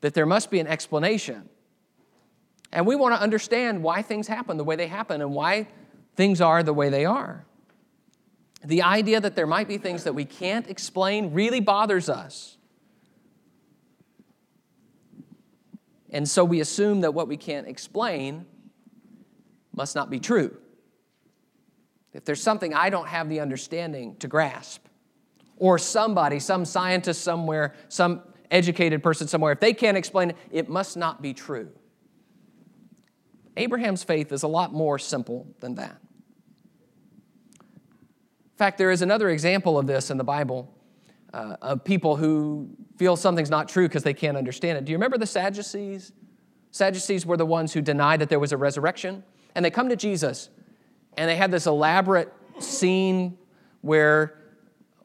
that 0.02 0.14
there 0.14 0.26
must 0.26 0.50
be 0.50 0.60
an 0.60 0.68
explanation. 0.68 1.50
And 2.72 2.86
we 2.86 2.96
want 2.96 3.16
to 3.16 3.22
understand 3.22 3.84
why 3.84 4.02
things 4.02 4.28
happen 4.28 4.56
the 4.58 4.64
way 4.64 4.76
they 4.76 4.88
happen 4.88 5.22
and 5.22 5.34
why 5.34 5.68
things 6.16 6.40
are 6.40 6.64
the 6.64 6.74
way 6.74 6.90
they 6.90 7.04
are. 7.04 7.46
The 8.68 8.82
idea 8.82 9.22
that 9.22 9.38
there 9.38 9.48
might 9.48 9.70
be 9.70 9.78
things 9.78 10.04
that 10.04 10.14
we 10.14 10.26
can't 10.26 10.68
explain 10.70 11.32
really 11.32 11.62
bothers 11.62 12.10
us. 12.10 12.58
And 16.10 16.28
so 16.28 16.44
we 16.44 16.60
assume 16.60 17.00
that 17.02 17.14
what 17.14 17.30
we 17.30 17.38
can't 17.38 17.66
explain 17.66 18.46
must 19.74 19.96
not 19.96 20.10
be 20.10 20.20
true. 20.20 20.58
If 22.12 22.26
there's 22.26 22.44
something 22.44 22.74
I 22.74 22.90
don't 22.90 23.08
have 23.08 23.30
the 23.30 23.40
understanding 23.40 24.18
to 24.18 24.28
grasp, 24.28 24.86
or 25.56 25.80
somebody, 25.80 26.40
some 26.40 26.66
scientist 26.66 27.24
somewhere, 27.24 27.74
some 27.88 28.22
educated 28.52 29.02
person 29.02 29.30
somewhere, 29.30 29.54
if 29.54 29.62
they 29.62 29.74
can't 29.74 29.96
explain 29.96 30.32
it, 30.32 30.38
it 30.52 30.68
must 30.68 30.98
not 30.98 31.22
be 31.22 31.34
true. 31.34 31.70
Abraham's 33.56 34.04
faith 34.04 34.34
is 34.34 34.44
a 34.44 34.48
lot 34.48 34.74
more 34.74 35.00
simple 35.00 35.48
than 35.62 35.76
that. 35.76 36.02
In 38.58 38.60
fact, 38.60 38.80
there 38.80 38.90
is 38.90 39.04
another 39.04 39.30
example 39.30 39.78
of 39.78 39.86
this 39.86 40.10
in 40.10 40.18
the 40.18 40.24
Bible 40.24 40.68
uh, 41.32 41.58
of 41.62 41.84
people 41.84 42.16
who 42.16 42.68
feel 42.98 43.16
something's 43.16 43.52
not 43.52 43.70
true 43.70 43.88
because 43.88 44.02
they 44.02 44.16
can't 44.16 44.36
understand 44.36 44.80
it. 44.80 44.86
Do 44.86 44.92
you 44.92 44.98
remember 44.98 45.20
the 45.20 45.28
Sadducees? 45.28 46.12
Sadducees 46.72 47.24
were 47.24 47.38
the 47.38 47.46
ones 47.46 47.72
who 47.72 47.82
denied 47.84 48.20
that 48.20 48.30
there 48.30 48.40
was 48.40 48.54
a 48.54 48.58
resurrection. 48.58 49.24
And 49.54 49.64
they 49.64 49.70
come 49.70 49.90
to 49.90 49.96
Jesus 49.96 50.50
and 51.18 51.30
they 51.30 51.36
had 51.36 51.52
this 51.52 51.68
elaborate 51.68 52.34
scene 52.58 53.38
where 53.82 54.40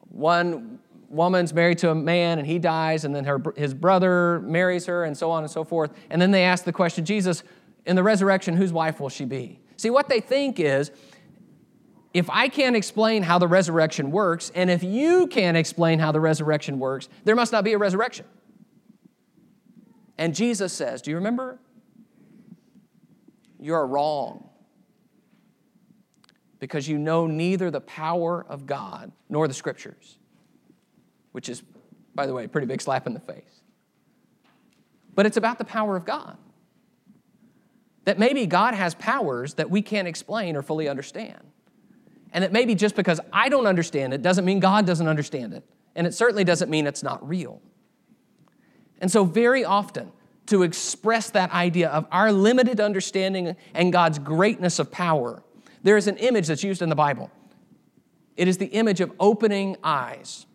one 0.09 0.79
woman's 1.07 1.53
married 1.53 1.77
to 1.77 1.91
a 1.91 1.95
man 1.95 2.39
and 2.39 2.47
he 2.47 2.57
dies, 2.57 3.05
and 3.05 3.15
then 3.15 3.25
her, 3.25 3.39
his 3.55 3.75
brother 3.75 4.39
marries 4.39 4.87
her, 4.87 5.03
and 5.03 5.15
so 5.15 5.29
on 5.29 5.43
and 5.43 5.51
so 5.51 5.63
forth. 5.63 5.91
And 6.09 6.19
then 6.19 6.31
they 6.31 6.43
ask 6.43 6.65
the 6.65 6.73
question 6.73 7.05
Jesus, 7.05 7.43
in 7.85 7.95
the 7.95 8.01
resurrection, 8.01 8.57
whose 8.57 8.73
wife 8.73 8.99
will 8.99 9.09
she 9.09 9.25
be? 9.25 9.59
See, 9.77 9.91
what 9.91 10.09
they 10.09 10.21
think 10.21 10.59
is 10.59 10.89
if 12.13 12.29
I 12.29 12.47
can't 12.47 12.75
explain 12.75 13.23
how 13.23 13.39
the 13.39 13.47
resurrection 13.47 14.11
works, 14.11 14.51
and 14.53 14.69
if 14.69 14.83
you 14.83 15.27
can't 15.27 15.57
explain 15.57 15.97
how 15.97 16.11
the 16.11 16.19
resurrection 16.19 16.77
works, 16.77 17.09
there 17.23 17.35
must 17.35 17.51
not 17.51 17.63
be 17.63 17.73
a 17.73 17.77
resurrection. 17.77 18.25
And 20.17 20.35
Jesus 20.35 20.71
says, 20.71 21.01
Do 21.01 21.09
you 21.09 21.17
remember? 21.17 21.59
You're 23.59 23.87
wrong. 23.87 24.49
Because 26.59 26.87
you 26.87 26.97
know 26.97 27.27
neither 27.27 27.71
the 27.71 27.81
power 27.81 28.45
of 28.47 28.65
God 28.65 29.11
nor 29.27 29.47
the 29.47 29.53
scriptures, 29.53 30.17
which 31.31 31.49
is, 31.49 31.63
by 32.13 32.27
the 32.27 32.33
way, 32.33 32.45
a 32.45 32.47
pretty 32.47 32.67
big 32.67 32.81
slap 32.81 33.07
in 33.07 33.13
the 33.13 33.19
face. 33.19 33.61
But 35.15 35.25
it's 35.25 35.37
about 35.37 35.57
the 35.57 35.65
power 35.65 35.95
of 35.95 36.05
God. 36.05 36.37
That 38.05 38.19
maybe 38.19 38.45
God 38.45 38.75
has 38.75 38.93
powers 38.95 39.55
that 39.55 39.69
we 39.69 39.81
can't 39.81 40.07
explain 40.07 40.55
or 40.55 40.61
fully 40.61 40.87
understand. 40.87 41.52
And 42.33 42.43
it 42.43 42.51
may 42.51 42.65
be 42.65 42.73
just 42.73 42.95
because 42.95 43.21
I 43.31 43.47
don't 43.47 43.67
understand 43.67 44.13
it 44.13 44.23
doesn't 44.23 44.43
mean 44.43 44.59
God 44.59 44.85
doesn't 44.85 45.07
understand 45.07 45.53
it. 45.53 45.63
And 45.95 46.07
it 46.07 46.15
certainly 46.15 46.43
doesn't 46.43 46.69
mean 46.69 46.87
it's 46.87 47.03
not 47.03 47.25
real. 47.27 47.61
And 48.99 49.11
so, 49.11 49.23
very 49.23 49.63
often, 49.63 50.11
to 50.47 50.63
express 50.63 51.29
that 51.29 51.51
idea 51.51 51.89
of 51.89 52.07
our 52.11 52.31
limited 52.31 52.79
understanding 52.79 53.55
and 53.73 53.93
God's 53.93 54.17
greatness 54.17 54.79
of 54.79 54.91
power, 54.91 55.43
there 55.83 55.95
is 55.95 56.07
an 56.07 56.17
image 56.17 56.47
that's 56.47 56.63
used 56.63 56.81
in 56.81 56.89
the 56.89 56.95
Bible. 56.95 57.29
It 58.35 58.47
is 58.47 58.57
the 58.57 58.65
image 58.67 58.99
of 58.99 59.11
opening 59.19 59.77
eyes. 59.83 60.47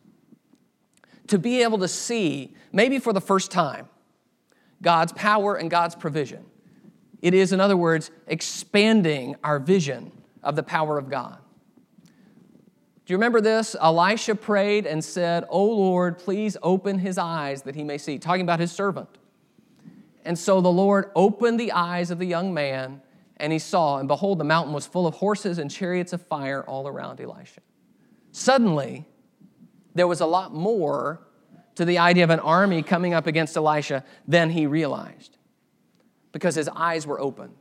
To 1.28 1.38
be 1.38 1.62
able 1.62 1.78
to 1.78 1.88
see, 1.88 2.54
maybe 2.72 2.98
for 2.98 3.12
the 3.12 3.20
first 3.20 3.52
time, 3.52 3.88
God's 4.82 5.12
power 5.12 5.54
and 5.54 5.70
God's 5.70 5.94
provision. 5.94 6.44
It 7.22 7.34
is, 7.34 7.52
in 7.52 7.60
other 7.60 7.76
words, 7.76 8.10
expanding 8.26 9.36
our 9.44 9.58
vision 9.58 10.10
of 10.42 10.56
the 10.56 10.62
power 10.62 10.98
of 10.98 11.08
God 11.08 11.38
Do 13.08 13.14
you 13.14 13.16
remember 13.16 13.40
this? 13.40 13.74
Elisha 13.80 14.34
prayed 14.34 14.84
and 14.84 15.02
said, 15.02 15.46
O 15.48 15.64
Lord, 15.64 16.18
please 16.18 16.58
open 16.62 16.98
his 16.98 17.16
eyes 17.16 17.62
that 17.62 17.74
he 17.74 17.82
may 17.82 17.96
see, 17.96 18.18
talking 18.18 18.42
about 18.42 18.60
his 18.60 18.70
servant. 18.70 19.08
And 20.26 20.38
so 20.38 20.60
the 20.60 20.70
Lord 20.70 21.10
opened 21.16 21.58
the 21.58 21.72
eyes 21.72 22.10
of 22.10 22.18
the 22.18 22.26
young 22.26 22.52
man, 22.52 23.00
and 23.38 23.50
he 23.50 23.58
saw, 23.58 23.96
and 23.96 24.08
behold, 24.08 24.38
the 24.38 24.44
mountain 24.44 24.74
was 24.74 24.86
full 24.86 25.06
of 25.06 25.14
horses 25.14 25.56
and 25.56 25.70
chariots 25.70 26.12
of 26.12 26.20
fire 26.20 26.62
all 26.64 26.86
around 26.86 27.18
Elisha. 27.18 27.62
Suddenly, 28.32 29.06
there 29.94 30.06
was 30.06 30.20
a 30.20 30.26
lot 30.26 30.52
more 30.52 31.26
to 31.76 31.86
the 31.86 31.96
idea 31.96 32.24
of 32.24 32.30
an 32.30 32.40
army 32.40 32.82
coming 32.82 33.14
up 33.14 33.26
against 33.26 33.56
Elisha 33.56 34.04
than 34.26 34.50
he 34.50 34.66
realized 34.66 35.38
because 36.32 36.56
his 36.56 36.68
eyes 36.68 37.06
were 37.06 37.18
opened. 37.18 37.56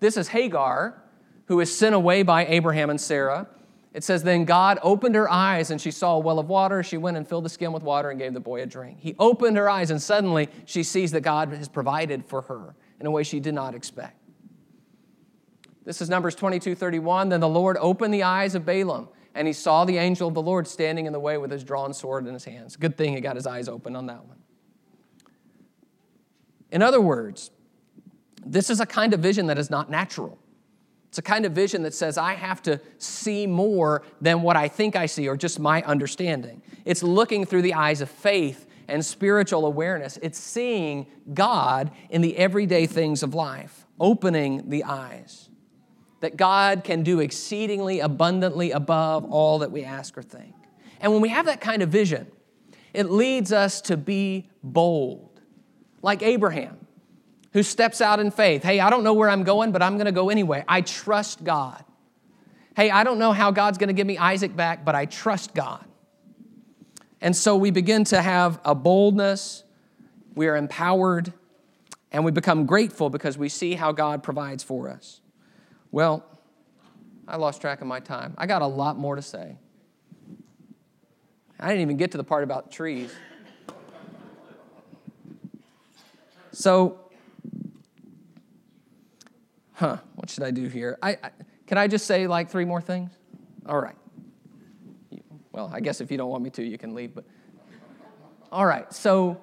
This 0.00 0.18
is 0.18 0.28
Hagar, 0.28 1.02
who 1.46 1.60
is 1.60 1.74
sent 1.74 1.94
away 1.94 2.22
by 2.22 2.44
Abraham 2.44 2.90
and 2.90 3.00
Sarah 3.00 3.48
it 3.96 4.04
says, 4.04 4.22
Then 4.22 4.44
God 4.44 4.78
opened 4.82 5.14
her 5.14 5.28
eyes 5.30 5.70
and 5.70 5.80
she 5.80 5.90
saw 5.90 6.16
a 6.16 6.18
well 6.18 6.38
of 6.38 6.50
water. 6.50 6.82
She 6.82 6.98
went 6.98 7.16
and 7.16 7.26
filled 7.26 7.46
the 7.46 7.48
skin 7.48 7.72
with 7.72 7.82
water 7.82 8.10
and 8.10 8.18
gave 8.18 8.34
the 8.34 8.40
boy 8.40 8.60
a 8.60 8.66
drink. 8.66 8.98
He 9.00 9.16
opened 9.18 9.56
her 9.56 9.70
eyes 9.70 9.90
and 9.90 10.02
suddenly 10.02 10.50
she 10.66 10.82
sees 10.82 11.12
that 11.12 11.22
God 11.22 11.48
has 11.54 11.66
provided 11.66 12.22
for 12.26 12.42
her 12.42 12.74
in 13.00 13.06
a 13.06 13.10
way 13.10 13.22
she 13.22 13.40
did 13.40 13.54
not 13.54 13.74
expect. 13.74 14.20
This 15.86 16.02
is 16.02 16.10
Numbers 16.10 16.34
22 16.34 16.74
31. 16.74 17.30
Then 17.30 17.40
the 17.40 17.48
Lord 17.48 17.78
opened 17.80 18.12
the 18.12 18.24
eyes 18.24 18.54
of 18.54 18.66
Balaam 18.66 19.08
and 19.34 19.46
he 19.46 19.54
saw 19.54 19.86
the 19.86 19.96
angel 19.96 20.28
of 20.28 20.34
the 20.34 20.42
Lord 20.42 20.68
standing 20.68 21.06
in 21.06 21.14
the 21.14 21.20
way 21.20 21.38
with 21.38 21.50
his 21.50 21.64
drawn 21.64 21.94
sword 21.94 22.26
in 22.26 22.34
his 22.34 22.44
hands. 22.44 22.76
Good 22.76 22.98
thing 22.98 23.14
he 23.14 23.22
got 23.22 23.34
his 23.36 23.46
eyes 23.46 23.66
open 23.66 23.96
on 23.96 24.04
that 24.08 24.26
one. 24.26 24.36
In 26.70 26.82
other 26.82 27.00
words, 27.00 27.50
this 28.44 28.68
is 28.68 28.78
a 28.78 28.86
kind 28.86 29.14
of 29.14 29.20
vision 29.20 29.46
that 29.46 29.56
is 29.56 29.70
not 29.70 29.88
natural. 29.88 30.38
It's 31.16 31.26
a 31.26 31.32
kind 31.32 31.46
of 31.46 31.52
vision 31.52 31.82
that 31.84 31.94
says, 31.94 32.18
I 32.18 32.34
have 32.34 32.60
to 32.64 32.78
see 32.98 33.46
more 33.46 34.02
than 34.20 34.42
what 34.42 34.54
I 34.54 34.68
think 34.68 34.96
I 34.96 35.06
see 35.06 35.26
or 35.28 35.34
just 35.34 35.58
my 35.58 35.82
understanding. 35.84 36.60
It's 36.84 37.02
looking 37.02 37.46
through 37.46 37.62
the 37.62 37.72
eyes 37.72 38.02
of 38.02 38.10
faith 38.10 38.66
and 38.86 39.02
spiritual 39.02 39.64
awareness. 39.64 40.18
It's 40.20 40.38
seeing 40.38 41.06
God 41.32 41.90
in 42.10 42.20
the 42.20 42.36
everyday 42.36 42.84
things 42.84 43.22
of 43.22 43.32
life, 43.32 43.86
opening 43.98 44.68
the 44.68 44.84
eyes. 44.84 45.48
That 46.20 46.36
God 46.36 46.84
can 46.84 47.02
do 47.02 47.20
exceedingly 47.20 48.00
abundantly 48.00 48.72
above 48.72 49.24
all 49.24 49.60
that 49.60 49.72
we 49.72 49.84
ask 49.84 50.18
or 50.18 50.22
think. 50.22 50.54
And 51.00 51.14
when 51.14 51.22
we 51.22 51.30
have 51.30 51.46
that 51.46 51.62
kind 51.62 51.80
of 51.80 51.88
vision, 51.88 52.30
it 52.92 53.10
leads 53.10 53.54
us 53.54 53.80
to 53.82 53.96
be 53.96 54.50
bold, 54.62 55.40
like 56.02 56.22
Abraham 56.22 56.85
who 57.56 57.62
steps 57.62 58.02
out 58.02 58.20
in 58.20 58.30
faith. 58.30 58.62
Hey, 58.62 58.80
I 58.80 58.90
don't 58.90 59.02
know 59.02 59.14
where 59.14 59.30
I'm 59.30 59.42
going, 59.42 59.72
but 59.72 59.80
I'm 59.80 59.94
going 59.94 60.04
to 60.04 60.12
go 60.12 60.28
anyway. 60.28 60.62
I 60.68 60.82
trust 60.82 61.42
God. 61.42 61.82
Hey, 62.76 62.90
I 62.90 63.02
don't 63.02 63.18
know 63.18 63.32
how 63.32 63.50
God's 63.50 63.78
going 63.78 63.88
to 63.88 63.94
give 63.94 64.06
me 64.06 64.18
Isaac 64.18 64.54
back, 64.54 64.84
but 64.84 64.94
I 64.94 65.06
trust 65.06 65.54
God. 65.54 65.82
And 67.18 67.34
so 67.34 67.56
we 67.56 67.70
begin 67.70 68.04
to 68.04 68.20
have 68.20 68.60
a 68.62 68.74
boldness, 68.74 69.64
we 70.34 70.48
are 70.48 70.56
empowered, 70.56 71.32
and 72.12 72.26
we 72.26 72.30
become 72.30 72.66
grateful 72.66 73.08
because 73.08 73.38
we 73.38 73.48
see 73.48 73.72
how 73.72 73.90
God 73.90 74.22
provides 74.22 74.62
for 74.62 74.90
us. 74.90 75.22
Well, 75.90 76.26
I 77.26 77.36
lost 77.38 77.62
track 77.62 77.80
of 77.80 77.86
my 77.86 78.00
time. 78.00 78.34
I 78.36 78.44
got 78.44 78.60
a 78.60 78.66
lot 78.66 78.98
more 78.98 79.16
to 79.16 79.22
say. 79.22 79.56
I 81.58 81.68
didn't 81.68 81.80
even 81.80 81.96
get 81.96 82.10
to 82.10 82.18
the 82.18 82.24
part 82.24 82.44
about 82.44 82.70
trees. 82.70 83.14
So, 86.52 87.00
huh, 89.76 89.98
what 90.14 90.30
should 90.30 90.42
I 90.42 90.50
do 90.50 90.66
here? 90.66 90.98
I, 91.02 91.10
I, 91.22 91.30
can 91.66 91.78
I 91.78 91.86
just 91.86 92.06
say 92.06 92.26
like 92.26 92.50
three 92.50 92.64
more 92.64 92.80
things? 92.80 93.12
All 93.66 93.80
right. 93.80 93.96
Well, 95.52 95.70
I 95.72 95.80
guess 95.80 96.00
if 96.00 96.10
you 96.10 96.18
don't 96.18 96.30
want 96.30 96.42
me 96.42 96.50
to, 96.50 96.62
you 96.62 96.78
can 96.78 96.94
leave, 96.94 97.14
but 97.14 97.24
all 98.50 98.66
right. 98.66 98.92
So 98.92 99.40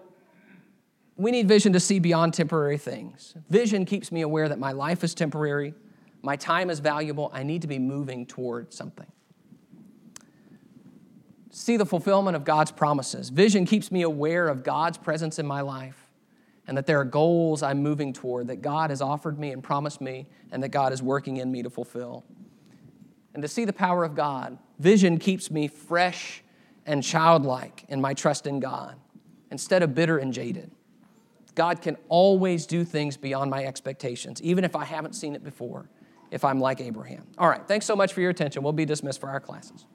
we 1.16 1.32
need 1.32 1.48
vision 1.48 1.74
to 1.74 1.80
see 1.80 2.00
beyond 2.00 2.34
temporary 2.34 2.78
things. 2.78 3.36
Vision 3.50 3.86
keeps 3.86 4.12
me 4.12 4.22
aware 4.22 4.50
that 4.50 4.60
my 4.60 4.72
life 4.72 5.04
is 5.04 5.14
temporary, 5.14 5.74
my 6.22 6.36
time 6.36 6.70
is 6.70 6.80
valuable, 6.80 7.30
I 7.34 7.44
need 7.44 7.62
to 7.62 7.68
be 7.68 7.80
moving 7.80 8.26
toward 8.26 8.74
something. 8.74 9.08
See 11.52 11.78
the 11.78 11.86
fulfillment 11.86 12.36
of 12.36 12.44
God's 12.44 12.72
promises. 12.72 13.30
Vision 13.30 13.66
keeps 13.66 13.92
me 13.92 14.02
aware 14.02 14.48
of 14.48 14.64
God's 14.64 14.98
presence 14.98 15.38
in 15.38 15.46
my 15.46 15.62
life 15.62 16.03
and 16.68 16.78
that 16.78 16.86
there 16.86 17.00
are 17.00 17.06
goals 17.06 17.62
I'm 17.62 17.84
moving 17.84 18.14
toward 18.14 18.48
that 18.48 18.62
God 18.62 18.90
has 18.90 19.02
offered 19.02 19.38
me 19.38 19.52
and 19.52 19.64
promised 19.64 20.02
me, 20.02 20.28
and 20.52 20.64
that 20.64 20.70
God 20.70 20.94
is 20.94 21.02
working 21.02 21.38
in 21.38 21.52
me 21.52 21.64
to 21.64 21.70
fulfill. 21.70 22.24
And 23.34 23.42
to 23.42 23.48
see 23.48 23.66
the 23.66 23.74
power 23.74 24.04
of 24.04 24.16
God, 24.16 24.58
vision 24.80 25.18
keeps 25.18 25.50
me 25.50 25.68
fresh 25.68 26.44
and 26.86 27.04
childlike 27.04 27.86
in 27.90 28.00
my 28.00 28.14
trust 28.14 28.48
in 28.48 28.60
God 28.60 28.96
instead 29.52 29.84
of 29.84 29.96
bitter 29.96 30.18
and 30.18 30.34
jaded. 30.34 30.72
God 31.56 31.82
can 31.82 31.98
always 32.10 32.66
do 32.66 32.84
things 32.84 33.18
beyond 33.18 33.52
my 33.52 33.66
expectations, 33.66 34.42
even 34.42 34.64
if 34.64 34.76
I 34.76 34.86
haven't 34.86 35.14
seen 35.14 35.36
it 35.36 35.44
before, 35.44 35.90
if 36.32 36.44
I'm 36.44 36.60
like 36.60 36.82
Abraham. 36.82 37.28
All 37.38 37.48
right, 37.48 37.62
thanks 37.68 37.86
so 37.86 37.96
much 37.96 38.14
for 38.14 38.22
your 38.22 38.32
attention. 38.32 38.64
We'll 38.64 38.74
be 38.74 38.86
dismissed 38.86 39.22
for 39.22 39.30
our 39.30 39.40
classes. 39.40 39.86